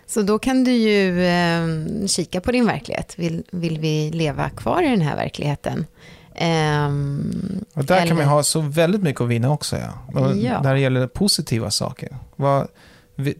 Så 0.05 0.21
då 0.21 0.39
kan 0.39 0.63
du 0.63 0.71
ju 0.71 1.25
eh, 1.25 1.67
kika 2.07 2.41
på 2.41 2.51
din 2.51 2.65
verklighet. 2.65 3.13
Vill, 3.19 3.43
vill 3.51 3.79
vi 3.79 4.11
leva 4.11 4.49
kvar 4.49 4.83
i 4.83 4.89
den 4.89 5.01
här 5.01 5.15
verkligheten? 5.15 5.85
Um, 6.41 7.65
och 7.73 7.85
där 7.85 7.97
eller... 7.97 8.07
kan 8.07 8.17
man 8.17 8.25
ha 8.25 8.43
så 8.43 8.61
väldigt 8.61 9.03
mycket 9.03 9.21
att 9.21 9.27
vinna 9.27 9.51
också. 9.51 9.77
Ja. 9.77 10.33
ja. 10.35 10.61
När 10.61 10.73
det 10.73 10.79
gäller 10.79 11.07
positiva 11.07 11.71
saker. 11.71 12.17
Vad, 12.35 12.67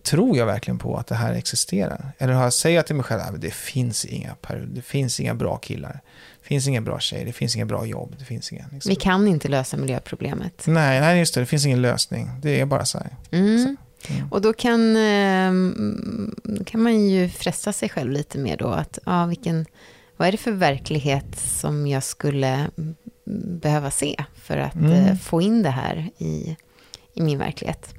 tror 0.04 0.38
jag 0.38 0.46
verkligen 0.46 0.78
på 0.78 0.98
att 0.98 1.08
det 1.08 1.16
här 1.16 1.34
existerar? 1.34 2.12
Eller 2.18 2.34
har 2.34 2.44
jag 2.44 2.54
säger 2.54 2.82
till 2.82 2.96
mig 2.96 3.04
själv 3.04 3.22
att 3.22 3.42
det 3.42 3.54
finns 3.54 4.06
inga, 4.06 4.36
det 4.68 4.82
finns 4.82 5.20
inga 5.20 5.34
bra 5.34 5.58
killar, 5.58 6.02
finns 6.48 6.68
inga 6.68 6.82
bra 6.82 7.00
tjejer, 7.00 7.26
det 7.26 7.34
finns 7.34 7.56
inga 7.56 7.66
bra 7.66 7.86
jobb, 7.86 8.16
det 8.20 8.26
finns 8.26 8.52
inga... 8.54 8.66
Liksom. 8.72 8.90
Vi 8.90 8.96
kan 8.96 9.28
inte 9.28 9.48
lösa 9.48 9.78
miljöproblemet. 9.78 10.64
Nej, 10.68 11.00
nej, 11.02 11.20
just 11.20 11.34
det, 11.34 11.40
det 11.40 11.46
finns 11.46 11.66
ingen 11.66 11.82
lösning. 11.82 12.30
Det 12.42 12.60
är 12.60 12.66
bara 12.66 12.86
så 12.86 12.98
här. 12.98 13.16
Mm. 13.32 13.78
Mm. 14.10 14.28
Och 14.32 14.42
då 14.42 14.54
kan, 14.54 14.96
ehm, 14.96 16.36
kan 16.66 16.82
man 16.84 17.06
ju 17.10 17.30
fresta 17.30 17.74
sig 17.74 17.90
själv 17.90 18.12
lite 18.12 18.38
mer 18.38 18.58
då. 18.58 18.68
Att, 18.68 19.00
ja, 19.06 19.26
vilken, 19.26 19.66
vad 20.18 20.28
är 20.28 20.32
det 20.32 20.38
för 20.38 20.52
verklighet 20.52 21.40
som 21.40 21.88
jag 21.88 22.04
skulle 22.04 22.68
behöva 23.62 23.92
se 23.92 24.24
för 24.36 24.58
att 24.58 24.76
Mm. 24.76 24.92
eh, 24.92 25.16
få 25.18 25.42
in 25.42 25.64
det 25.64 25.70
här 25.70 26.10
i, 26.18 26.58
i 27.14 27.22
min 27.22 27.40
verklighet? 27.40 27.94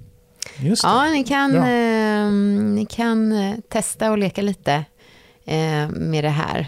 Just 0.59 0.83
det. 0.83 0.89
Ja, 0.89 1.05
ni 1.11 1.25
kan, 1.25 1.55
ehm, 1.57 2.75
ni 2.75 2.87
kan 2.87 3.33
eh, 3.33 3.55
testa 3.69 4.11
och 4.11 4.19
leka 4.19 4.43
lite 4.43 4.85
eh, 5.45 5.89
med 5.91 6.25
det 6.25 6.29
här. 6.31 6.67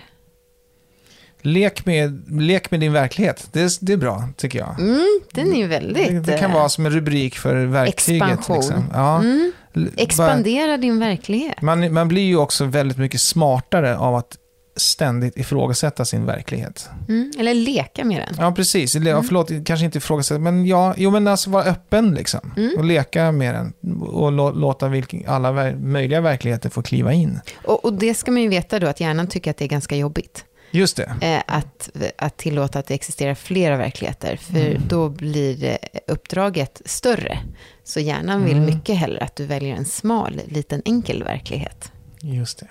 Lek, 1.42 1.86
med, 1.86 2.22
lek 2.42 2.70
med 2.70 2.80
din 2.80 2.92
verklighet, 2.92 3.48
det 3.52 3.60
är, 3.60 3.70
det 3.80 3.92
är 3.92 3.96
bra 3.96 4.28
tycker 4.36 4.58
jag. 4.58 4.80
Mm, 4.80 5.20
den 5.32 5.52
är 5.52 5.56
ju 5.58 5.66
väldigt... 5.66 6.08
Det, 6.08 6.20
det 6.20 6.38
kan 6.38 6.50
eh, 6.50 6.56
vara 6.56 6.68
som 6.68 6.86
en 6.86 6.92
rubrik 6.92 7.38
för 7.38 7.54
verktyget. 7.66 8.22
expansion. 8.30 8.56
Liksom. 8.56 8.84
Ja. 8.92 9.18
Mm, 9.20 9.52
expandera 9.96 10.76
din 10.76 10.98
verklighet. 10.98 11.54
bara- 11.60 11.76
Man, 11.76 11.92
man 11.92 12.08
blir 12.08 12.22
ju 12.22 12.36
också 12.36 12.64
väldigt 12.64 12.98
mycket 12.98 13.20
smartare 13.20 13.96
av 13.98 14.14
att 14.16 14.36
ständigt 14.76 15.36
ifrågasätta 15.36 16.04
sin 16.04 16.26
verklighet. 16.26 16.88
Mm, 17.08 17.32
eller 17.38 17.54
leka 17.54 18.04
med 18.04 18.20
den. 18.20 18.34
Ja, 18.44 18.52
precis. 18.52 18.96
Eller, 18.96 19.10
ja, 19.10 19.22
Förlåt, 19.22 19.50
kanske 19.64 19.84
inte 19.84 19.98
ifrågasätta, 19.98 20.38
men 20.40 20.66
ja, 20.66 20.94
jo 20.96 21.10
men 21.10 21.28
alltså 21.28 21.50
vara 21.50 21.64
öppen 21.64 22.14
liksom. 22.14 22.52
Mm. 22.56 22.74
Och 22.78 22.84
leka 22.84 23.32
med 23.32 23.54
den. 23.54 23.72
Och 24.00 24.32
lå, 24.32 24.50
låta 24.50 24.88
vilken, 24.88 25.22
alla 25.28 25.72
möjliga 25.76 26.20
verkligheter 26.20 26.70
få 26.70 26.82
kliva 26.82 27.12
in. 27.12 27.40
Och, 27.64 27.84
och 27.84 27.92
det 27.92 28.14
ska 28.14 28.30
man 28.30 28.42
ju 28.42 28.48
veta 28.48 28.78
då, 28.78 28.86
att 28.86 29.00
hjärnan 29.00 29.26
tycker 29.26 29.50
att 29.50 29.56
det 29.56 29.64
är 29.64 29.68
ganska 29.68 29.96
jobbigt. 29.96 30.44
Just 30.70 30.96
det. 30.96 31.12
Eh, 31.20 31.42
att, 31.46 31.90
att 32.18 32.36
tillåta 32.36 32.78
att 32.78 32.86
det 32.86 32.94
existerar 32.94 33.34
flera 33.34 33.76
verkligheter. 33.76 34.36
För 34.36 34.66
Mm. 34.70 34.82
då 34.88 35.08
blir 35.08 35.78
uppdraget 36.06 36.82
större. 36.84 37.38
Så 37.84 38.00
hjärnan 38.00 38.44
vill 38.44 38.56
Mm. 38.56 38.66
mycket 38.66 38.96
hellre 38.96 39.24
att 39.24 39.36
du 39.36 39.46
väljer 39.46 39.74
en 39.76 39.84
smal, 39.84 40.40
liten, 40.46 40.82
enkel 40.84 41.22
verklighet. 41.24 41.92
Just 42.20 42.58
det. 42.58 42.68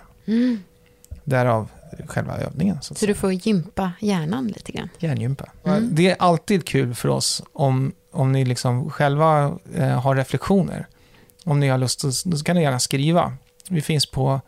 Därav 1.23 1.69
själva 2.07 2.37
övningen. 2.37 2.77
Så 2.81 2.95
Så 2.95 3.05
du 3.05 3.13
får 3.13 3.33
gympa 3.33 3.91
hjärnan 3.99 4.47
lite 4.47 4.71
grann. 4.71 4.89
Hjärngympa. 4.99 5.49
Mm. 5.65 5.89
Det 5.95 6.09
är 6.09 6.15
alltid 6.19 6.65
kul 6.67 6.95
för 6.95 7.09
oss 7.09 7.43
om, 7.53 7.91
om 8.11 8.31
ni 8.31 8.45
liksom 8.45 8.89
själva 8.91 9.57
eh, 9.75 9.87
har 10.01 10.15
reflektioner. 10.15 10.87
Om 11.45 11.59
ni 11.59 11.67
har 11.67 11.77
lust, 11.77 11.99
så 11.99 12.11
så 12.11 12.43
kan 12.43 12.55
ni 12.55 12.61
gärna 12.61 12.79
skriva. 12.79 13.33
Vi 13.69 13.81
finns 13.81 14.05
på 14.05 14.41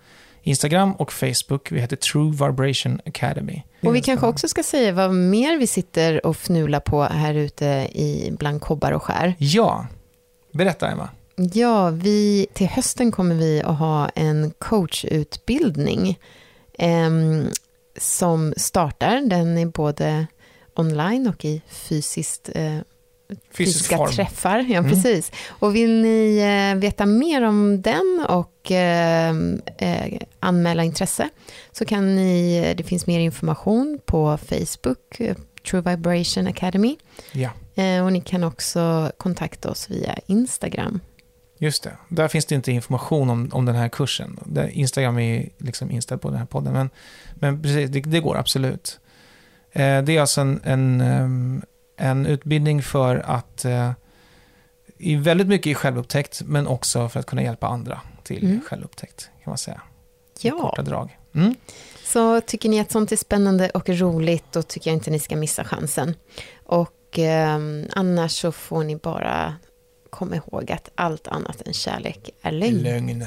Instagram 0.43 0.93
och 0.93 1.13
Facebook. 1.13 1.71
Vi 1.71 1.79
heter 1.79 1.95
True 1.95 2.31
Vibration 2.31 3.01
Academy. 3.05 3.63
Och 3.81 3.95
vi 3.95 4.01
kanske 4.01 4.27
också 4.27 4.47
ska 4.47 4.63
säga 4.63 4.91
vad 4.91 5.13
mer 5.13 5.57
vi 5.57 5.67
sitter 5.67 6.25
och 6.25 6.37
fnular 6.37 6.79
på 6.79 7.03
här 7.03 7.33
ute 7.33 7.65
i 7.91 8.33
bland 8.39 8.61
kobbar 8.61 8.91
och 8.91 9.03
skär. 9.03 9.35
Ja, 9.37 9.87
berätta 10.51 10.91
Emma. 10.91 11.09
Ja, 11.35 11.89
vi, 11.89 12.47
till 12.53 12.67
hösten 12.67 13.11
kommer 13.11 13.35
vi 13.35 13.61
att 13.61 13.77
ha 13.77 14.09
en 14.09 14.51
coachutbildning 14.59 16.19
em, 16.77 17.47
som 17.97 18.53
startar. 18.57 19.21
Den 19.21 19.57
är 19.57 19.65
både 19.65 20.27
online 20.75 21.27
och 21.27 21.45
i 21.45 21.61
fysiskt, 21.67 22.49
eh, 22.55 22.77
fysiska 23.51 23.97
form. 23.97 24.11
träffar. 24.11 24.59
Ja, 24.69 24.79
Mm. 24.79 24.91
precis. 24.91 25.31
Och 25.49 25.75
vill 25.75 26.01
ni 26.01 26.37
eh, 26.73 26.79
veta 26.79 27.05
mer 27.05 27.41
om 27.41 27.81
den 27.81 28.25
och 28.29 28.71
eh, 28.71 29.35
eh, 29.77 30.21
anmäla 30.39 30.83
intresse 30.83 31.29
så 31.71 31.85
kan 31.85 32.15
ni, 32.15 32.73
det 32.77 32.83
finns 32.83 33.07
mer 33.07 33.19
information 33.19 33.99
på 34.05 34.37
Facebook, 34.37 35.19
eh, 35.19 35.35
True 35.69 35.81
Vibration 35.81 36.47
Academy. 36.47 36.97
Ja, 37.31 37.49
Eh, 37.75 38.05
och 38.05 38.13
ni 38.13 38.21
kan 38.21 38.43
också 38.43 39.11
kontakta 39.17 39.69
oss 39.69 39.89
via 39.89 40.15
Instagram. 40.25 40.99
just 41.57 41.83
det. 41.83 41.91
Där 42.09 42.27
finns 42.27 42.45
det 42.45 42.55
inte 42.55 42.71
information 42.71 43.29
om, 43.29 43.49
om 43.53 43.65
den 43.65 43.75
här 43.75 43.89
kursen. 43.89 44.39
Instagram 44.71 45.19
är 45.19 45.49
liksom 45.57 45.91
inställd 45.91 46.21
på 46.21 46.29
den 46.29 46.37
här 46.39 46.45
podden. 46.45 46.73
Men, 46.73 46.89
men 47.35 47.61
precis, 47.61 47.89
det, 47.89 47.99
det 48.01 48.19
går 48.19 48.37
absolut. 48.37 48.99
Eh, 49.71 50.01
det 50.01 50.17
är 50.17 50.21
alltså 50.21 50.41
en, 50.41 50.61
en, 50.63 51.01
ehm, 51.01 51.61
en 52.01 52.25
utbildning 52.25 52.81
för 52.83 53.15
att 53.15 53.65
eh, 53.65 53.91
i 54.97 55.15
väldigt 55.15 55.47
mycket 55.47 55.67
i 55.71 55.75
självupptäckt, 55.75 56.41
men 56.45 56.67
också 56.67 57.09
för 57.09 57.19
att 57.19 57.25
kunna 57.25 57.43
hjälpa 57.43 57.67
andra 57.67 58.01
till 58.23 58.43
Mm. 58.45 58.61
självupptäckt, 58.69 59.29
kan 59.43 59.51
man 59.51 59.57
säga. 59.57 59.81
I 60.41 60.47
Ja. 60.47 60.59
korta 60.61 60.81
drag. 60.81 61.17
Mm. 61.35 61.55
Så 62.03 62.41
tycker 62.41 62.69
ni 62.69 62.79
att 62.79 62.91
sånt 62.91 63.11
är 63.11 63.15
spännande 63.15 63.69
och 63.69 63.89
roligt, 63.89 64.43
då 64.51 64.61
tycker 64.63 64.89
jag 64.89 64.95
inte 64.97 65.11
ni 65.11 65.19
ska 65.19 65.35
missa 65.35 65.63
chansen. 65.63 66.15
Och 66.65 67.19
eh, 67.19 67.59
annars 67.93 68.31
så 68.41 68.51
får 68.51 68.83
ni 68.83 68.95
bara 68.95 69.55
komma 70.09 70.35
ihåg 70.35 70.71
att 70.71 70.89
allt 70.95 71.27
annat 71.27 71.61
än 71.67 71.73
kärlek 71.73 72.29
är 72.41 72.51
lögn. 72.51 72.77
Lögn. 72.83 73.25